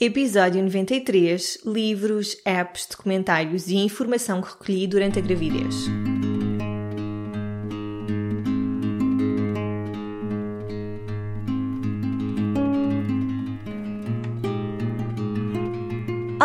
Episódio 0.00 0.62
93 0.62 1.58
Livros, 1.66 2.36
apps, 2.44 2.86
documentários 2.88 3.66
e 3.66 3.74
informação 3.74 4.40
que 4.40 4.52
recolhi 4.52 4.86
durante 4.86 5.18
a 5.18 5.22
gravidez. 5.22 5.74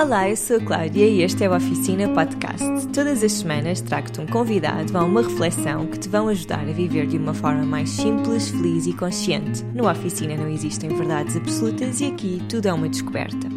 Olá, 0.04 0.30
eu 0.30 0.36
sou 0.36 0.58
a 0.58 0.60
Cláudia 0.60 1.08
e 1.08 1.22
este 1.22 1.46
é 1.46 1.50
o 1.50 1.56
Oficina 1.56 2.10
Podcast. 2.10 2.66
Todas 2.94 3.24
as 3.24 3.32
semanas 3.32 3.80
trago-te 3.80 4.20
um 4.20 4.28
convidado 4.28 4.98
a 4.98 5.06
uma 5.06 5.22
reflexão 5.22 5.88
que 5.88 5.98
te 5.98 6.10
vão 6.10 6.28
ajudar 6.28 6.60
a 6.60 6.74
viver 6.74 7.08
de 7.08 7.18
uma 7.18 7.34
forma 7.34 7.64
mais 7.64 7.90
simples, 7.90 8.50
feliz 8.50 8.86
e 8.86 8.92
consciente. 8.92 9.64
No 9.74 9.89
Oficina 9.89 10.36
não 10.36 10.50
existem 10.50 10.89
verdades 10.89 11.38
absolutas 11.38 12.02
e 12.02 12.08
aqui 12.08 12.44
tudo 12.50 12.68
é 12.68 12.74
uma 12.74 12.89
descoberta. 12.89 13.53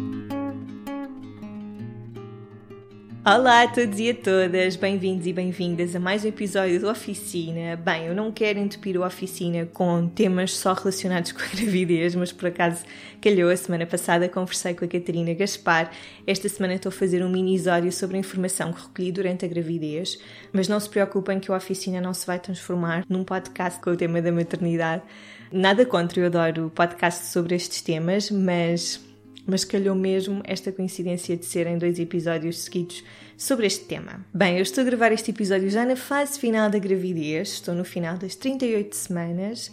Olá 3.29 3.63
a 3.63 3.67
todos 3.67 3.99
e 3.99 4.11
a 4.11 4.13
todas, 4.13 4.77
bem-vindos 4.77 5.27
e 5.27 5.33
bem-vindas 5.33 5.93
a 5.93 5.99
mais 5.99 6.23
um 6.23 6.29
episódio 6.29 6.79
do 6.79 6.89
Oficina. 6.89 7.75
Bem, 7.75 8.05
eu 8.05 8.15
não 8.15 8.31
quero 8.31 8.57
entupir 8.57 8.97
o 8.97 9.05
Oficina 9.05 9.65
com 9.65 10.07
temas 10.07 10.55
só 10.55 10.71
relacionados 10.71 11.33
com 11.35 11.41
a 11.41 11.47
gravidez, 11.47 12.15
mas 12.15 12.31
por 12.31 12.47
acaso 12.47 12.85
calhou 13.21 13.49
a 13.49 13.57
semana 13.57 13.85
passada 13.85 14.29
conversei 14.29 14.73
com 14.75 14.85
a 14.85 14.87
Catarina 14.87 15.33
Gaspar. 15.33 15.91
Esta 16.25 16.47
semana 16.47 16.75
estou 16.75 16.89
a 16.89 16.93
fazer 16.93 17.21
um 17.21 17.27
mini-isódio 17.27 17.91
sobre 17.91 18.15
a 18.15 18.21
informação 18.21 18.71
que 18.71 18.81
recolhi 18.81 19.11
durante 19.11 19.43
a 19.43 19.47
gravidez, 19.49 20.17
mas 20.53 20.69
não 20.69 20.79
se 20.79 20.87
preocupem 20.87 21.37
que 21.37 21.51
o 21.51 21.53
Oficina 21.53 21.99
não 21.99 22.13
se 22.13 22.25
vai 22.25 22.39
transformar 22.39 23.03
num 23.09 23.25
podcast 23.25 23.81
com 23.81 23.89
o 23.89 23.97
tema 23.97 24.21
da 24.21 24.31
maternidade. 24.31 25.03
Nada 25.51 25.85
contra, 25.85 26.21
eu 26.21 26.27
adoro 26.27 26.71
podcast 26.73 27.25
sobre 27.25 27.55
estes 27.55 27.81
temas, 27.81 28.31
mas 28.31 29.05
mas 29.47 29.63
calhou 29.63 29.95
mesmo 29.95 30.41
esta 30.43 30.71
coincidência 30.71 31.37
de 31.37 31.45
serem 31.45 31.77
dois 31.77 31.97
episódios 31.97 32.59
seguidos 32.59 33.03
sobre 33.37 33.65
este 33.65 33.85
tema. 33.85 34.25
Bem, 34.33 34.57
eu 34.57 34.61
estou 34.61 34.81
a 34.81 34.85
gravar 34.85 35.13
este 35.13 35.31
episódio 35.31 35.69
já 35.69 35.85
na 35.85 35.95
fase 35.95 36.37
final 36.37 36.69
da 36.69 36.77
gravidez, 36.77 37.53
estou 37.53 37.73
no 37.73 37.85
final 37.85 38.17
das 38.17 38.35
38 38.35 38.93
semanas 38.93 39.71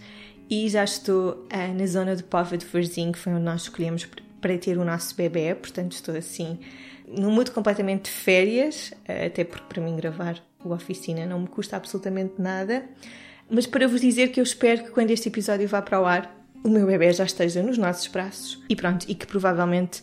e 0.49 0.69
já 0.69 0.85
estou 0.85 1.47
uh, 1.53 1.75
na 1.77 1.87
zona 1.87 2.15
de 2.15 2.23
Pova 2.23 2.57
de 2.57 2.65
Varzim, 2.65 3.11
que 3.11 3.19
foi 3.19 3.33
onde 3.33 3.43
nós 3.43 3.63
escolhemos 3.63 4.07
para 4.41 4.57
ter 4.57 4.79
o 4.79 4.85
nosso 4.85 5.17
bebê, 5.17 5.55
portanto 5.55 5.93
estou 5.93 6.15
assim 6.15 6.59
num 7.07 7.31
mood 7.31 7.51
completamente 7.51 8.05
de 8.05 8.11
férias, 8.11 8.93
uh, 9.09 9.27
até 9.27 9.43
porque 9.43 9.67
para 9.69 9.83
mim 9.83 9.97
gravar 9.97 10.41
o 10.65 10.73
oficina 10.73 11.27
não 11.27 11.41
me 11.41 11.49
custa 11.49 11.77
absolutamente 11.77 12.35
nada. 12.39 12.85
Mas 13.51 13.67
para 13.67 13.87
vos 13.87 14.01
dizer 14.01 14.29
que 14.29 14.41
eu 14.41 14.45
espero 14.45 14.85
que 14.85 14.91
quando 14.91 15.11
este 15.11 15.29
episódio 15.29 15.69
vá 15.69 15.83
para 15.83 16.01
o 16.01 16.07
ar, 16.07 16.44
o 16.65 16.71
meu 16.71 16.87
bebê 16.87 17.13
já 17.13 17.25
esteja 17.25 17.63
nos 17.63 17.79
nossos 17.79 18.09
braços 18.09 18.61
e 18.69 18.75
pronto, 18.75 19.05
e 19.09 19.15
que 19.15 19.27
provavelmente 19.27 20.03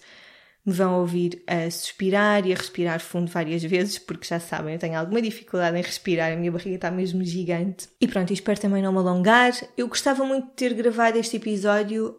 me 0.64 0.72
vão 0.72 1.00
ouvir 1.00 1.44
a 1.48 1.70
suspirar 1.72 2.46
e 2.46 2.54
a 2.54 2.56
respirar 2.56 3.00
fundo 3.00 3.32
várias 3.32 3.64
vezes, 3.64 3.98
porque 3.98 4.28
já 4.28 4.40
sabem, 4.40 4.76
eu 4.76 4.80
tenho 4.80 4.98
alguma 4.98 5.20
dificuldade 5.22 5.76
em 5.76 5.82
respirar, 5.82 6.32
a 6.32 6.36
minha 6.36 6.52
barriga 6.52 6.76
está 6.76 6.92
mesmo 6.92 7.24
gigante. 7.24 7.90
E 8.00 8.08
pronto, 8.08 8.32
espero 8.32 8.60
também 8.60 8.84
não 8.84 8.92
me 8.92 9.00
alongar. 9.00 9.54
Eu 9.76 9.88
gostava 9.88 10.24
muito 10.24 10.50
de 10.50 10.54
ter 10.54 10.74
gravado 10.76 11.18
este 11.18 11.38
episódio 11.38 12.16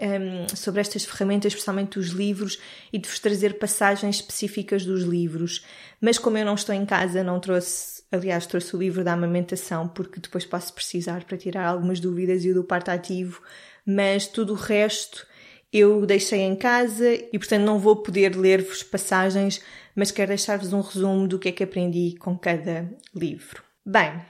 um, 0.00 0.56
sobre 0.56 0.80
estas 0.80 1.04
ferramentas, 1.04 1.52
especialmente 1.52 1.98
os 1.98 2.08
livros, 2.08 2.58
e 2.90 2.98
de 2.98 3.06
vos 3.06 3.18
trazer 3.18 3.58
passagens 3.58 4.16
específicas 4.16 4.86
dos 4.86 5.02
livros. 5.02 5.62
Mas 6.00 6.18
como 6.18 6.38
eu 6.38 6.46
não 6.46 6.54
estou 6.54 6.74
em 6.74 6.86
casa, 6.86 7.22
não 7.22 7.38
trouxe, 7.40 8.02
aliás, 8.10 8.46
trouxe 8.46 8.74
o 8.74 8.78
livro 8.78 9.04
da 9.04 9.12
amamentação, 9.12 9.86
porque 9.86 10.18
depois 10.18 10.46
posso 10.46 10.72
precisar 10.72 11.24
para 11.24 11.36
tirar 11.36 11.66
algumas 11.66 12.00
dúvidas 12.00 12.42
e 12.42 12.50
o 12.50 12.54
do 12.54 12.64
parto 12.64 12.90
ativo 12.90 13.42
mas 13.86 14.26
tudo 14.26 14.52
o 14.52 14.56
resto 14.56 15.26
eu 15.72 16.04
deixei 16.04 16.40
em 16.40 16.54
casa 16.54 17.14
e, 17.14 17.38
portanto, 17.38 17.62
não 17.62 17.78
vou 17.78 17.96
poder 17.96 18.36
ler-vos 18.36 18.82
passagens, 18.82 19.62
mas 19.96 20.10
quero 20.10 20.28
deixar-vos 20.28 20.72
um 20.72 20.82
resumo 20.82 21.26
do 21.26 21.38
que 21.38 21.48
é 21.48 21.52
que 21.52 21.64
aprendi 21.64 22.14
com 22.18 22.36
cada 22.36 22.92
livro. 23.14 23.62
Bem, 23.84 24.20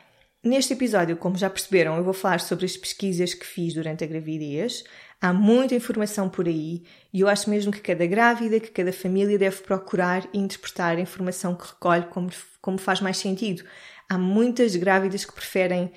neste 0.42 0.72
episódio, 0.72 1.16
como 1.16 1.36
já 1.36 1.50
perceberam, 1.50 1.96
eu 1.96 2.04
vou 2.04 2.12
falar 2.12 2.38
sobre 2.38 2.64
as 2.64 2.76
pesquisas 2.76 3.34
que 3.34 3.44
fiz 3.44 3.74
durante 3.74 4.04
a 4.04 4.06
gravidez. 4.06 4.84
Há 5.20 5.32
muita 5.32 5.74
informação 5.74 6.28
por 6.28 6.46
aí 6.46 6.84
e 7.12 7.20
eu 7.20 7.28
acho 7.28 7.50
mesmo 7.50 7.72
que 7.72 7.80
cada 7.80 8.06
grávida, 8.06 8.60
que 8.60 8.70
cada 8.70 8.92
família 8.92 9.36
deve 9.36 9.62
procurar 9.62 10.28
e 10.32 10.38
interpretar 10.38 10.96
a 10.96 11.00
informação 11.00 11.56
que 11.56 11.66
recolhe 11.66 12.06
como, 12.06 12.30
como 12.60 12.78
faz 12.78 13.00
mais 13.00 13.18
sentido. 13.18 13.64
Há 14.08 14.16
muitas 14.16 14.76
grávidas 14.76 15.24
que 15.24 15.32
preferem 15.32 15.90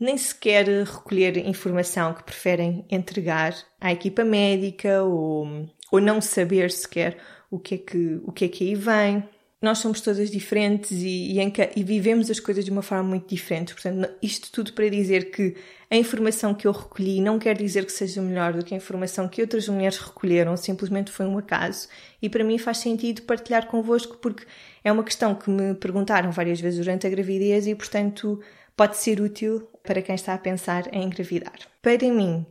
nem 0.00 0.16
sequer 0.16 0.66
recolher 0.66 1.36
informação 1.46 2.14
que 2.14 2.24
preferem 2.24 2.86
entregar 2.90 3.54
à 3.78 3.92
equipa 3.92 4.24
médica 4.24 5.02
ou, 5.02 5.68
ou 5.92 6.00
não 6.00 6.22
saber 6.22 6.70
sequer 6.70 7.18
o 7.50 7.58
que, 7.58 7.74
é 7.74 7.78
que, 7.78 8.20
o 8.24 8.32
que 8.32 8.46
é 8.46 8.48
que 8.48 8.64
aí 8.64 8.74
vem. 8.74 9.22
Nós 9.60 9.76
somos 9.76 10.00
todas 10.00 10.30
diferentes 10.30 10.92
e, 10.92 11.38
e, 11.38 11.38
e 11.76 11.84
vivemos 11.84 12.30
as 12.30 12.40
coisas 12.40 12.64
de 12.64 12.70
uma 12.70 12.80
forma 12.80 13.04
muito 13.04 13.28
diferente. 13.28 13.74
Portanto, 13.74 14.10
isto 14.22 14.50
tudo 14.50 14.72
para 14.72 14.88
dizer 14.88 15.30
que 15.30 15.54
a 15.90 15.96
informação 15.96 16.54
que 16.54 16.66
eu 16.66 16.72
recolhi 16.72 17.20
não 17.20 17.38
quer 17.38 17.58
dizer 17.58 17.84
que 17.84 17.92
seja 17.92 18.22
melhor 18.22 18.54
do 18.54 18.64
que 18.64 18.72
a 18.72 18.76
informação 18.78 19.28
que 19.28 19.42
outras 19.42 19.68
mulheres 19.68 19.98
recolheram, 19.98 20.56
simplesmente 20.56 21.10
foi 21.10 21.26
um 21.26 21.36
acaso. 21.36 21.88
E 22.22 22.30
para 22.30 22.42
mim 22.42 22.56
faz 22.56 22.78
sentido 22.78 23.20
partilhar 23.22 23.66
convosco 23.66 24.16
porque 24.16 24.46
é 24.82 24.90
uma 24.90 25.04
questão 25.04 25.34
que 25.34 25.50
me 25.50 25.74
perguntaram 25.74 26.30
várias 26.30 26.58
vezes 26.58 26.78
durante 26.78 27.06
a 27.06 27.10
gravidez 27.10 27.66
e, 27.66 27.74
portanto, 27.74 28.40
pode 28.80 28.96
ser 28.96 29.20
útil 29.20 29.68
para 29.82 30.00
quem 30.00 30.14
está 30.14 30.32
a 30.32 30.38
pensar 30.38 30.88
em 30.90 31.04
engravidar. 31.04 31.58
Para 31.82 31.98
mim, 32.10 32.46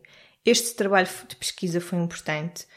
este 0.46 0.76
trabalho 0.76 1.08
de 1.28 1.36
pesquisa 1.36 1.82
foi 1.82 1.98
importante 1.98 2.68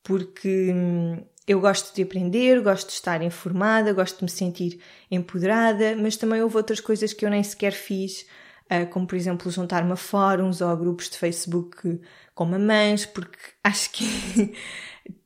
porque 0.00 0.70
hum, 0.72 1.20
eu 1.44 1.58
gosto 1.58 1.92
de 1.92 2.04
aprender, 2.04 2.62
gosto 2.62 2.86
de 2.86 2.92
estar 2.92 3.20
informada, 3.20 3.92
gosto 3.92 4.18
de 4.18 4.22
me 4.22 4.30
sentir 4.30 4.80
empoderada, 5.10 5.96
mas 5.96 6.16
também 6.16 6.40
houve 6.40 6.56
outras 6.56 6.78
coisas 6.78 7.12
que 7.12 7.26
eu 7.26 7.30
nem 7.30 7.42
sequer 7.42 7.72
fiz, 7.72 8.28
ah, 8.68 8.86
como 8.86 9.08
por 9.08 9.16
exemplo 9.16 9.50
juntar-me 9.50 9.90
a 9.90 9.96
fóruns 9.96 10.60
ou 10.60 10.68
a 10.68 10.76
grupos 10.76 11.10
de 11.10 11.18
Facebook 11.18 12.00
com 12.32 12.44
mamães, 12.44 13.06
porque 13.06 13.40
acho 13.64 13.90
que 13.90 14.54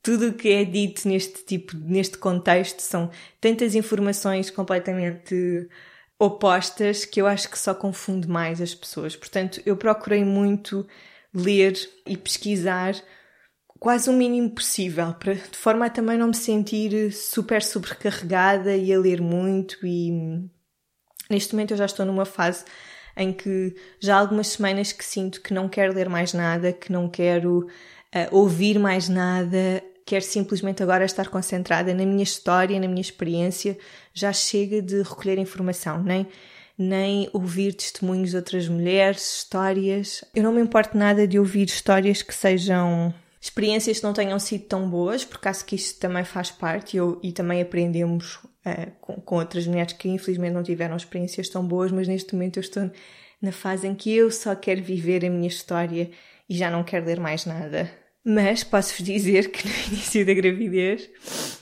tudo 0.02 0.28
o 0.28 0.32
que 0.32 0.48
é 0.48 0.64
dito 0.64 1.06
neste 1.06 1.44
tipo, 1.44 1.76
neste 1.76 2.16
contexto 2.16 2.80
são 2.80 3.10
tantas 3.42 3.74
informações 3.74 4.48
completamente 4.48 5.68
opostas 6.18 7.04
que 7.04 7.20
eu 7.20 7.26
acho 7.26 7.50
que 7.50 7.58
só 7.58 7.74
confunde 7.74 8.28
mais 8.28 8.60
as 8.60 8.74
pessoas. 8.74 9.16
Portanto, 9.16 9.60
eu 9.66 9.76
procurei 9.76 10.24
muito 10.24 10.86
ler 11.32 11.74
e 12.06 12.16
pesquisar 12.16 12.94
quase 13.78 14.08
o 14.08 14.12
mínimo 14.12 14.50
possível, 14.50 15.12
para, 15.14 15.34
de 15.34 15.58
forma 15.58 15.86
a 15.86 15.90
também 15.90 16.16
não 16.16 16.28
me 16.28 16.34
sentir 16.34 17.12
super 17.12 17.62
sobrecarregada 17.62 18.76
e 18.76 18.92
a 18.92 18.98
ler 18.98 19.20
muito. 19.20 19.84
E 19.86 20.10
neste 21.28 21.52
momento 21.52 21.72
eu 21.72 21.76
já 21.76 21.84
estou 21.84 22.06
numa 22.06 22.24
fase 22.24 22.64
em 23.16 23.32
que 23.32 23.74
já 24.00 24.16
há 24.16 24.20
algumas 24.20 24.48
semanas 24.48 24.92
que 24.92 25.04
sinto 25.04 25.40
que 25.42 25.52
não 25.52 25.68
quero 25.68 25.92
ler 25.92 26.08
mais 26.08 26.32
nada, 26.32 26.72
que 26.72 26.90
não 26.90 27.08
quero 27.08 27.66
uh, 28.14 28.28
ouvir 28.36 28.78
mais 28.78 29.08
nada, 29.08 29.82
quero 30.04 30.24
simplesmente 30.24 30.82
agora 30.82 31.04
estar 31.04 31.28
concentrada 31.28 31.94
na 31.94 32.04
minha 32.04 32.22
história, 32.22 32.78
na 32.78 32.86
minha 32.86 33.00
experiência, 33.00 33.78
já 34.12 34.32
chega 34.32 34.82
de 34.82 35.02
recolher 35.02 35.38
informação, 35.38 36.02
nem, 36.02 36.26
nem 36.76 37.28
ouvir 37.32 37.74
testemunhos 37.74 38.30
de 38.30 38.36
outras 38.36 38.68
mulheres, 38.68 39.38
histórias. 39.38 40.24
Eu 40.34 40.42
não 40.42 40.52
me 40.52 40.60
importo 40.60 40.96
nada 40.96 41.26
de 41.26 41.38
ouvir 41.38 41.66
histórias 41.66 42.22
que 42.22 42.34
sejam 42.34 43.14
experiências 43.40 43.98
que 43.98 44.04
não 44.04 44.12
tenham 44.12 44.38
sido 44.38 44.64
tão 44.64 44.88
boas, 44.88 45.24
porque 45.24 45.48
acho 45.48 45.64
que 45.64 45.76
isto 45.76 46.00
também 46.00 46.24
faz 46.24 46.50
parte 46.50 46.96
eu, 46.96 47.20
e 47.22 47.32
também 47.32 47.60
aprendemos 47.60 48.36
uh, 48.36 48.90
com, 49.00 49.14
com 49.20 49.36
outras 49.36 49.66
mulheres 49.66 49.92
que 49.92 50.08
infelizmente 50.08 50.52
não 50.52 50.62
tiveram 50.62 50.96
experiências 50.96 51.48
tão 51.48 51.66
boas, 51.66 51.92
mas 51.92 52.08
neste 52.08 52.34
momento 52.34 52.58
eu 52.58 52.62
estou 52.62 52.90
na 53.40 53.52
fase 53.52 53.86
em 53.86 53.94
que 53.94 54.14
eu 54.14 54.30
só 54.30 54.54
quero 54.54 54.82
viver 54.82 55.24
a 55.24 55.30
minha 55.30 55.48
história 55.48 56.10
e 56.48 56.56
já 56.56 56.70
não 56.70 56.82
quero 56.82 57.06
ler 57.06 57.20
mais 57.20 57.44
nada. 57.44 58.03
Mas 58.24 58.64
posso-vos 58.64 59.04
dizer 59.04 59.50
que 59.50 59.66
no 59.68 59.74
início 59.88 60.24
da 60.24 60.32
gravidez 60.32 61.10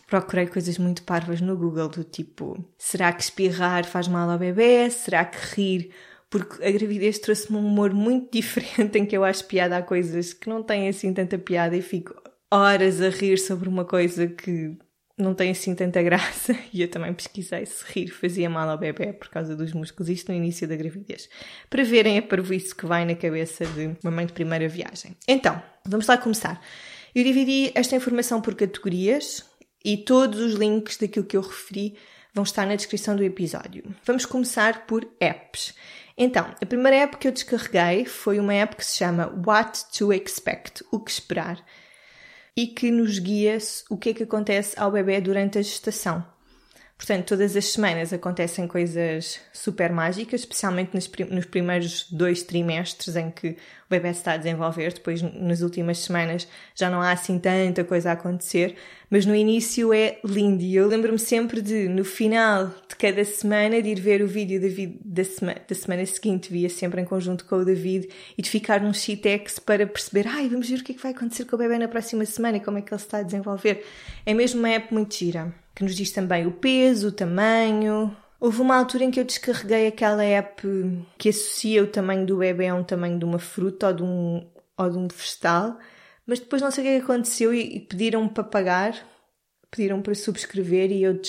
procurei 0.06 0.46
coisas 0.46 0.78
muito 0.78 1.02
parvas 1.02 1.40
no 1.40 1.56
Google, 1.56 1.88
do 1.88 2.04
tipo: 2.04 2.64
será 2.78 3.12
que 3.12 3.22
espirrar 3.22 3.84
faz 3.84 4.06
mal 4.06 4.30
ao 4.30 4.38
bebê? 4.38 4.88
Será 4.90 5.24
que 5.24 5.38
rir? 5.54 5.90
Porque 6.30 6.64
a 6.64 6.70
gravidez 6.70 7.18
trouxe-me 7.18 7.58
um 7.58 7.66
humor 7.66 7.92
muito 7.92 8.30
diferente 8.38 8.98
em 8.98 9.04
que 9.04 9.16
eu 9.16 9.24
acho 9.24 9.44
piada 9.46 9.76
a 9.76 9.82
coisas 9.82 10.32
que 10.32 10.48
não 10.48 10.62
têm 10.62 10.88
assim 10.88 11.12
tanta 11.12 11.36
piada 11.36 11.76
e 11.76 11.82
fico 11.82 12.14
horas 12.50 13.00
a 13.00 13.08
rir 13.08 13.38
sobre 13.38 13.68
uma 13.68 13.84
coisa 13.84 14.26
que 14.26 14.76
não 15.18 15.34
tem 15.34 15.50
assim 15.50 15.74
tanta 15.74 16.02
graça. 16.02 16.56
E 16.72 16.82
eu 16.82 16.88
também 16.88 17.12
pesquisei 17.12 17.66
se 17.66 17.84
rir 17.86 18.08
fazia 18.08 18.48
mal 18.48 18.68
ao 18.68 18.78
bebê 18.78 19.12
por 19.12 19.28
causa 19.28 19.54
dos 19.54 19.72
músculos, 19.72 20.08
isto 20.08 20.32
no 20.32 20.38
início 20.38 20.66
da 20.66 20.74
gravidez. 20.74 21.28
Para 21.68 21.84
verem 21.84 22.18
a 22.18 22.22
parvoíce 22.22 22.74
que 22.74 22.86
vai 22.86 23.04
na 23.04 23.14
cabeça 23.14 23.66
de 23.66 23.96
uma 24.02 24.10
mãe 24.10 24.26
de 24.26 24.32
primeira 24.32 24.68
viagem. 24.68 25.16
Então, 25.28 25.62
vamos 25.86 26.06
lá 26.06 26.16
começar. 26.16 26.60
Eu 27.14 27.22
dividi 27.24 27.70
esta 27.74 27.94
informação 27.94 28.40
por 28.40 28.54
categorias 28.54 29.44
e 29.84 29.98
todos 29.98 30.40
os 30.40 30.54
links 30.54 30.96
daquilo 30.96 31.26
que 31.26 31.36
eu 31.36 31.42
referi 31.42 31.94
vão 32.32 32.44
estar 32.44 32.66
na 32.66 32.74
descrição 32.74 33.14
do 33.14 33.22
episódio. 33.22 33.94
Vamos 34.04 34.24
começar 34.24 34.86
por 34.86 35.06
apps. 35.20 35.74
Então, 36.16 36.46
a 36.60 36.66
primeira 36.66 36.98
app 36.98 37.16
que 37.16 37.28
eu 37.28 37.32
descarreguei 37.32 38.04
foi 38.04 38.38
uma 38.38 38.54
app 38.54 38.76
que 38.76 38.84
se 38.84 38.98
chama 38.98 39.32
What 39.46 39.98
to 39.98 40.12
Expect, 40.12 40.84
o 40.90 41.00
que 41.00 41.10
esperar. 41.10 41.62
E 42.56 42.66
que 42.66 42.90
nos 42.90 43.18
guia 43.18 43.58
o 43.88 43.96
que 43.96 44.10
é 44.10 44.14
que 44.14 44.22
acontece 44.22 44.78
ao 44.78 44.90
bebê 44.90 45.20
durante 45.20 45.58
a 45.58 45.62
gestação. 45.62 46.24
Portanto, 46.96 47.26
todas 47.26 47.56
as 47.56 47.64
semanas 47.64 48.12
acontecem 48.12 48.68
coisas 48.68 49.40
super 49.52 49.90
mágicas, 49.90 50.42
especialmente 50.42 50.94
nos, 50.94 51.08
primeiros 51.46 52.06
dois 52.12 52.44
trimestres 52.44 53.16
em 53.16 53.28
que 53.28 53.56
bebê 53.92 54.10
está 54.10 54.32
a 54.32 54.36
desenvolver. 54.36 54.92
Depois, 54.92 55.22
nas 55.22 55.60
últimas 55.60 55.98
semanas, 55.98 56.48
já 56.74 56.90
não 56.90 57.00
há 57.00 57.12
assim 57.12 57.38
tanta 57.38 57.84
coisa 57.84 58.10
a 58.10 58.12
acontecer, 58.14 58.74
mas 59.08 59.24
no 59.26 59.34
início 59.34 59.92
é 59.92 60.18
lindo. 60.24 60.62
E 60.62 60.74
eu 60.74 60.88
lembro-me 60.88 61.18
sempre 61.18 61.60
de, 61.60 61.88
no 61.88 62.04
final 62.04 62.66
de 62.88 62.96
cada 62.96 63.24
semana, 63.24 63.80
de 63.80 63.90
ir 63.90 64.00
ver 64.00 64.22
o 64.22 64.26
vídeo 64.26 64.60
da, 65.04 65.24
sema, 65.24 65.54
da 65.68 65.74
semana 65.74 66.06
seguinte, 66.06 66.50
via 66.50 66.68
sempre 66.68 67.00
em 67.00 67.04
conjunto 67.04 67.44
com 67.44 67.56
o 67.56 67.64
David, 67.64 68.08
e 68.36 68.42
de 68.42 68.48
ficar 68.50 68.80
num 68.80 68.92
shitex 68.92 69.58
para 69.58 69.86
perceber, 69.86 70.26
ai, 70.26 70.48
vamos 70.48 70.68
ver 70.68 70.80
o 70.80 70.84
que 70.84 70.92
é 70.92 70.94
que 70.94 71.02
vai 71.02 71.12
acontecer 71.12 71.44
com 71.44 71.56
o 71.56 71.58
bebê 71.58 71.78
na 71.78 71.88
próxima 71.88 72.24
semana 72.24 72.56
e 72.56 72.60
como 72.60 72.78
é 72.78 72.82
que 72.82 72.92
ele 72.92 72.98
se 72.98 73.06
está 73.06 73.18
a 73.18 73.22
desenvolver. 73.22 73.84
É 74.24 74.34
mesmo 74.34 74.60
uma 74.60 74.70
app 74.70 74.92
muito 74.92 75.14
gira 75.14 75.52
que 75.74 75.82
nos 75.82 75.94
diz 75.94 76.10
também 76.10 76.46
o 76.46 76.52
peso, 76.52 77.08
o 77.08 77.12
tamanho. 77.12 78.14
Houve 78.42 78.60
uma 78.60 78.76
altura 78.76 79.04
em 79.04 79.10
que 79.12 79.20
eu 79.20 79.24
descarreguei 79.24 79.86
aquela 79.86 80.24
app 80.24 80.66
que 81.16 81.28
associa 81.28 81.80
o 81.80 81.86
tamanho 81.86 82.26
do 82.26 82.38
bebê 82.38 82.66
a 82.66 82.74
um 82.74 82.82
tamanho 82.82 83.16
de 83.16 83.24
uma 83.24 83.38
fruta 83.38 83.86
ou 83.86 83.92
de 83.92 84.02
um, 84.02 84.44
ou 84.76 84.90
de 84.90 84.98
um 84.98 85.06
vegetal, 85.06 85.78
mas 86.26 86.40
depois 86.40 86.60
não 86.60 86.72
sei 86.72 86.82
o 86.82 86.88
que 86.88 87.04
aconteceu 87.04 87.54
e, 87.54 87.76
e 87.76 87.78
pediram-me 87.78 88.28
para 88.28 88.42
pagar, 88.42 88.96
pediram 89.70 90.02
para 90.02 90.12
subscrever 90.16 90.90
e 90.90 91.04
eu 91.04 91.20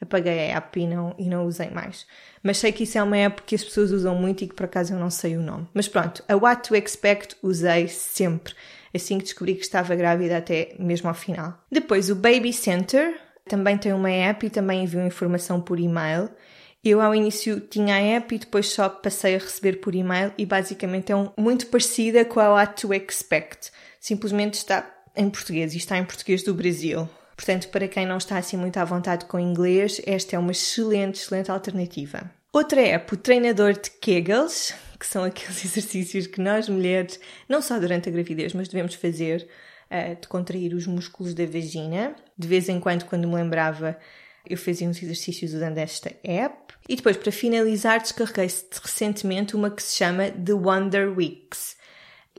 apaguei 0.00 0.52
a 0.52 0.58
app 0.58 0.78
e 0.78 0.86
não, 0.86 1.12
e 1.18 1.28
não 1.28 1.44
usei 1.44 1.70
mais. 1.70 2.06
Mas 2.40 2.58
sei 2.58 2.70
que 2.70 2.84
isso 2.84 2.98
é 2.98 3.02
uma 3.02 3.16
app 3.16 3.42
que 3.42 3.56
as 3.56 3.64
pessoas 3.64 3.90
usam 3.90 4.14
muito 4.14 4.44
e 4.44 4.46
que 4.46 4.54
por 4.54 4.66
acaso 4.66 4.94
eu 4.94 4.98
não 5.00 5.10
sei 5.10 5.36
o 5.36 5.42
nome. 5.42 5.66
Mas 5.74 5.88
pronto, 5.88 6.22
a 6.28 6.36
What 6.36 6.68
to 6.68 6.76
Expect 6.76 7.34
usei 7.42 7.88
sempre, 7.88 8.54
assim 8.94 9.18
que 9.18 9.24
descobri 9.24 9.56
que 9.56 9.64
estava 9.64 9.96
grávida 9.96 10.36
até 10.36 10.76
mesmo 10.78 11.08
ao 11.08 11.14
final. 11.14 11.60
Depois 11.68 12.10
o 12.10 12.14
Baby 12.14 12.52
Center, 12.52 13.20
também 13.48 13.76
tem 13.76 13.92
uma 13.92 14.10
app 14.10 14.46
e 14.46 14.50
também 14.50 14.84
enviam 14.84 15.06
informação 15.06 15.60
por 15.60 15.78
e-mail. 15.78 16.30
Eu 16.84 17.00
ao 17.00 17.14
início 17.14 17.60
tinha 17.60 17.94
a 17.94 17.98
app 17.98 18.34
e 18.34 18.38
depois 18.38 18.68
só 18.68 18.88
passei 18.88 19.36
a 19.36 19.38
receber 19.38 19.80
por 19.80 19.94
e-mail 19.94 20.32
e 20.36 20.44
basicamente 20.44 21.12
é 21.12 21.16
um, 21.16 21.30
muito 21.36 21.66
parecida 21.68 22.24
com 22.24 22.40
a 22.40 22.50
What 22.50 22.82
to 22.82 22.92
Expect. 22.92 23.70
Simplesmente 23.98 24.54
está 24.54 24.90
em 25.16 25.30
português 25.30 25.74
e 25.74 25.78
está 25.78 25.96
em 25.96 26.04
português 26.04 26.42
do 26.42 26.52
Brasil. 26.52 27.08
Portanto, 27.36 27.68
para 27.68 27.88
quem 27.88 28.06
não 28.06 28.18
está 28.18 28.36
assim 28.36 28.56
muito 28.56 28.76
à 28.76 28.84
vontade 28.84 29.24
com 29.24 29.38
inglês, 29.38 30.00
esta 30.06 30.36
é 30.36 30.38
uma 30.38 30.52
excelente, 30.52 31.20
excelente 31.20 31.50
alternativa. 31.50 32.30
Outra 32.52 32.80
app, 32.80 33.14
o 33.14 33.16
treinador 33.16 33.72
de 33.72 33.90
Kegels, 33.90 34.74
que 34.98 35.06
são 35.06 35.24
aqueles 35.24 35.64
exercícios 35.64 36.26
que 36.26 36.40
nós 36.40 36.68
mulheres, 36.68 37.18
não 37.48 37.60
só 37.60 37.78
durante 37.78 38.08
a 38.08 38.12
gravidez, 38.12 38.52
mas 38.52 38.68
devemos 38.68 38.94
fazer 38.94 39.48
uh, 39.90 40.20
de 40.20 40.28
contrair 40.28 40.74
os 40.74 40.86
músculos 40.86 41.34
da 41.34 41.46
vagina. 41.46 42.14
De 42.36 42.48
vez 42.48 42.68
em 42.68 42.80
quando, 42.80 43.04
quando 43.04 43.28
me 43.28 43.34
lembrava, 43.34 43.98
eu 44.48 44.56
fazia 44.56 44.88
uns 44.88 45.02
exercícios 45.02 45.54
usando 45.54 45.78
esta 45.78 46.14
app. 46.22 46.74
E 46.88 46.96
depois, 46.96 47.16
para 47.16 47.32
finalizar, 47.32 48.00
descarreguei 48.00 48.46
recentemente 48.82 49.56
uma 49.56 49.70
que 49.70 49.82
se 49.82 49.96
chama 49.96 50.30
The 50.30 50.52
Wonder 50.52 51.16
Weeks. 51.16 51.76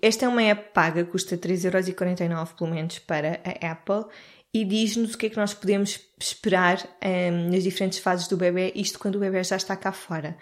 Esta 0.01 0.25
é 0.25 0.27
uma 0.27 0.43
app 0.43 0.73
paga, 0.73 1.03
custa 1.05 1.37
3,49€ 1.37 2.55
pelo 2.55 2.69
menos 2.69 2.99
para 2.99 3.39
a 3.43 3.71
Apple 3.71 4.05
e 4.53 4.63
diz-nos 4.63 5.13
o 5.13 5.17
que 5.17 5.25
é 5.25 5.29
que 5.29 5.37
nós 5.37 5.53
podemos 5.53 5.99
esperar 6.19 6.77
um, 7.03 7.07
ehm, 7.07 7.49
nas 7.51 7.63
diferentes 7.63 7.99
fases 7.99 8.27
do 8.27 8.37
bebê, 8.37 8.71
isto 8.75 8.99
quando 8.99 9.15
o 9.15 9.19
bebê 9.19 9.43
já 9.43 9.57
está 9.57 9.75
cá 9.75 9.91
fora. 9.91 10.37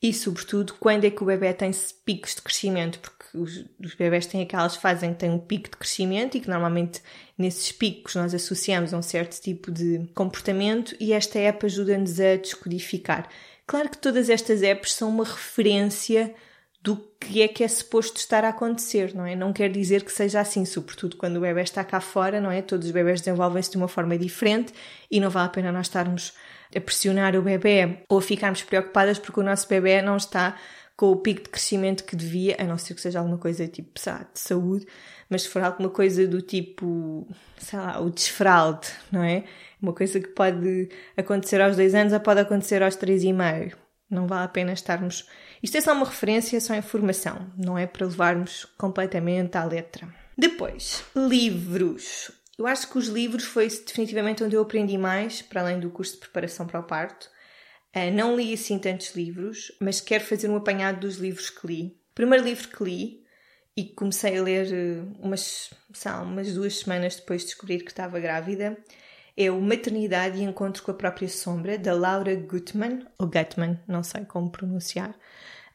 E, 0.00 0.12
sobretudo, 0.14 0.74
quando 0.78 1.04
é 1.04 1.10
que 1.10 1.22
o 1.22 1.26
bebê 1.26 1.52
tem 1.52 1.72
picos 2.04 2.36
de 2.36 2.42
crescimento, 2.42 3.00
porque 3.00 3.17
os, 3.34 3.64
os 3.82 3.94
bebés 3.94 4.26
têm 4.26 4.42
aquelas 4.42 4.76
fases 4.76 5.02
em 5.02 5.12
que 5.12 5.20
têm 5.20 5.30
um 5.30 5.38
pico 5.38 5.70
de 5.70 5.76
crescimento 5.76 6.36
e 6.36 6.40
que 6.40 6.48
normalmente 6.48 7.02
nesses 7.36 7.72
picos 7.72 8.14
nós 8.14 8.34
associamos 8.34 8.92
a 8.92 8.98
um 8.98 9.02
certo 9.02 9.40
tipo 9.40 9.70
de 9.70 10.08
comportamento 10.14 10.94
e 11.00 11.12
esta 11.12 11.38
app 11.38 11.64
ajuda-nos 11.66 12.18
a 12.20 12.36
descodificar. 12.36 13.28
Claro 13.66 13.90
que 13.90 13.98
todas 13.98 14.30
estas 14.30 14.62
apps 14.62 14.94
são 14.94 15.08
uma 15.10 15.24
referência 15.24 16.34
do 16.82 16.96
que 17.20 17.42
é 17.42 17.48
que 17.48 17.64
é 17.64 17.68
suposto 17.68 18.18
estar 18.18 18.44
a 18.44 18.50
acontecer, 18.50 19.14
não 19.14 19.26
é? 19.26 19.34
Não 19.34 19.52
quer 19.52 19.70
dizer 19.70 20.04
que 20.04 20.12
seja 20.12 20.40
assim, 20.40 20.64
sobretudo 20.64 21.16
quando 21.16 21.36
o 21.36 21.40
bebê 21.40 21.62
está 21.62 21.84
cá 21.84 22.00
fora, 22.00 22.40
não 22.40 22.50
é? 22.50 22.62
Todos 22.62 22.86
os 22.86 22.92
bebés 22.92 23.20
desenvolvem-se 23.20 23.72
de 23.72 23.76
uma 23.76 23.88
forma 23.88 24.16
diferente 24.16 24.72
e 25.10 25.20
não 25.20 25.28
vale 25.28 25.46
a 25.46 25.50
pena 25.50 25.72
nós 25.72 25.86
estarmos 25.86 26.32
a 26.74 26.80
pressionar 26.80 27.34
o 27.34 27.42
bebê 27.42 28.04
ou 28.08 28.18
a 28.18 28.22
ficarmos 28.22 28.62
preocupadas 28.62 29.18
porque 29.18 29.40
o 29.40 29.42
nosso 29.42 29.68
bebê 29.68 30.00
não 30.02 30.16
está 30.16 30.56
com 30.98 31.12
o 31.12 31.16
pico 31.16 31.44
de 31.44 31.48
crescimento 31.48 32.02
que 32.02 32.16
devia, 32.16 32.56
a 32.58 32.64
não 32.64 32.76
ser 32.76 32.92
que 32.92 33.00
seja 33.00 33.20
alguma 33.20 33.38
coisa 33.38 33.68
tipo 33.68 33.92
de 33.94 34.00
saúde, 34.34 34.84
mas 35.30 35.42
se 35.42 35.48
for 35.48 35.62
alguma 35.62 35.88
coisa 35.88 36.26
do 36.26 36.42
tipo, 36.42 37.24
sei 37.56 37.78
lá, 37.78 38.00
o 38.00 38.10
desfralde, 38.10 38.88
não 39.12 39.22
é? 39.22 39.44
Uma 39.80 39.92
coisa 39.92 40.18
que 40.18 40.26
pode 40.26 40.88
acontecer 41.16 41.60
aos 41.60 41.76
dois 41.76 41.94
anos 41.94 42.12
ou 42.12 42.18
pode 42.18 42.40
acontecer 42.40 42.82
aos 42.82 42.96
três 42.96 43.22
e 43.22 43.32
meio. 43.32 43.76
Não 44.10 44.26
vale 44.26 44.46
a 44.46 44.48
pena 44.48 44.72
estarmos. 44.72 45.28
Isto 45.62 45.78
é 45.78 45.80
só 45.80 45.92
uma 45.92 46.04
referência, 46.04 46.56
é 46.56 46.60
só 46.60 46.74
informação, 46.74 47.46
não 47.56 47.78
é 47.78 47.86
para 47.86 48.04
levarmos 48.04 48.64
completamente 48.76 49.56
à 49.56 49.64
letra. 49.64 50.12
Depois, 50.36 51.04
livros. 51.14 52.32
Eu 52.58 52.66
acho 52.66 52.90
que 52.90 52.98
os 52.98 53.06
livros 53.06 53.44
foi 53.44 53.68
definitivamente 53.68 54.42
onde 54.42 54.56
eu 54.56 54.62
aprendi 54.62 54.98
mais, 54.98 55.42
para 55.42 55.60
além 55.60 55.78
do 55.78 55.90
curso 55.90 56.14
de 56.14 56.18
preparação 56.18 56.66
para 56.66 56.80
o 56.80 56.82
parto. 56.82 57.30
Uh, 57.94 58.12
não 58.14 58.36
li 58.36 58.52
assim 58.52 58.78
tantos 58.78 59.14
livros, 59.14 59.72
mas 59.80 60.00
quero 60.00 60.24
fazer 60.24 60.48
um 60.48 60.56
apanhado 60.56 61.00
dos 61.00 61.16
livros 61.16 61.50
que 61.50 61.66
li. 61.66 61.98
O 62.10 62.14
primeiro 62.14 62.44
livro 62.44 62.68
que 62.68 62.84
li, 62.84 63.24
e 63.76 63.84
comecei 63.84 64.36
a 64.36 64.42
ler 64.42 64.66
uh, 64.72 65.16
umas, 65.20 65.70
são, 65.92 66.24
umas 66.24 66.52
duas 66.52 66.78
semanas 66.78 67.16
depois 67.16 67.42
de 67.42 67.48
descobrir 67.48 67.80
que 67.84 67.90
estava 67.90 68.20
grávida, 68.20 68.76
é 69.36 69.50
o 69.50 69.60
Maternidade 69.60 70.38
e 70.38 70.42
Encontro 70.42 70.82
com 70.82 70.90
a 70.90 70.94
Própria 70.94 71.28
Sombra, 71.28 71.78
da 71.78 71.94
Laura 71.94 72.34
Gutman, 72.34 73.06
ou 73.18 73.28
Gutman, 73.28 73.78
não 73.86 74.02
sei 74.02 74.24
como 74.24 74.50
pronunciar. 74.50 75.14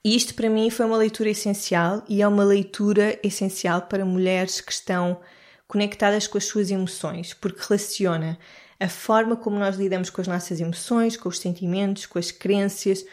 E 0.04 0.18
isto 0.18 0.36
para 0.36 0.50
mim 0.50 0.70
foi 0.70 0.86
uma 0.86 0.98
leitura 0.98 1.30
essencial 1.30 2.04
e 2.10 2.22
é 2.22 2.28
uma 2.28 2.44
leitura 2.44 3.18
essencial 3.24 3.84
para 3.84 4.04
mulheres 4.04 4.60
que 4.60 4.74
estão 4.74 5.22
conectadas 5.66 6.28
com 6.28 6.38
as 6.38 6.44
suas 6.44 6.70
emoções, 6.70 7.34
porque 7.34 7.64
relaciona 7.66 8.38
a 8.80 8.90
forma 8.90 9.36
como 9.36 9.58
nós 9.58 9.76
lidamos 9.76 10.10
com 10.10 10.22
as 10.22 10.28
nossas 10.28 10.60
emoções, 10.60 11.18
com 11.18 11.30
os 11.30 11.40
sentimentos, 11.40 12.06
com 12.06 12.20
as 12.20 12.32
crenças 12.32 13.06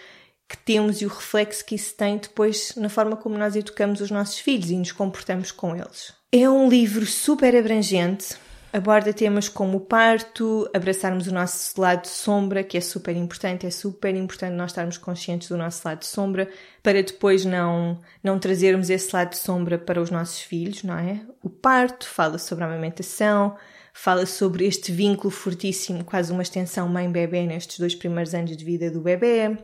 que 0.49 0.57
temos 0.57 1.01
e 1.01 1.07
o 1.07 1.09
reflexo 1.09 1.65
que 1.65 1.77
isso 1.77 1.95
tem 1.95 2.19
depois 2.19 2.75
na 2.77 2.89
forma 2.89 3.17
como 3.17 3.39
nós 3.39 3.55
educamos 3.55 4.01
os 4.01 4.11
nossos 4.11 4.41
filhos 4.41 4.71
e 4.71 4.77
nos 4.77 4.91
comportamos 4.91 5.53
com 5.53 5.77
eles. 5.77 6.13
É 6.33 6.51
um 6.51 6.69
livro 6.69 7.07
super 7.07 7.55
abrangente, 7.57 8.37
aborda 8.73 9.13
temas 9.13 9.49
como 9.49 9.79
o 9.79 9.81
parto, 9.81 10.69
abraçarmos 10.75 11.29
o 11.29 11.33
nosso 11.33 11.81
lado 11.81 12.07
sombra, 12.07 12.65
que 12.65 12.77
é 12.77 12.81
super 12.81 13.17
importante, 13.17 13.67
é 13.67 13.71
super 13.71 14.15
importante 14.15 14.55
nós 14.55 14.71
estarmos 14.71 14.99
conscientes 14.99 15.49
do 15.49 15.57
nosso 15.57 15.87
lado 15.87 16.05
sombra, 16.05 16.49
para 16.83 17.03
depois 17.03 17.45
não, 17.45 18.01
não 18.23 18.39
trazermos 18.39 18.91
esse 18.91 19.15
lado 19.15 19.35
sombra 19.35 19.79
para 19.79 20.01
os 20.01 20.11
nossos 20.11 20.41
filhos, 20.41 20.83
não 20.83 20.99
é? 20.99 21.21
O 21.43 21.51
parto 21.51 22.09
fala 22.09 22.39
sobre 22.39 22.65
a 22.65 22.67
amamentação, 22.67 23.57
fala 23.93 24.27
sobre 24.27 24.67
este 24.67 24.93
vínculo 24.93 25.31
fortíssimo, 25.31 26.05
quase 26.05 26.33
uma 26.33 26.43
extensão 26.43 26.89
mãe-bebê 26.89 27.47
nestes 27.47 27.79
dois 27.79 27.95
primeiros 27.95 28.35
anos 28.35 28.57
de 28.57 28.65
vida 28.65 28.91
do 28.91 29.01
bebê 29.01 29.57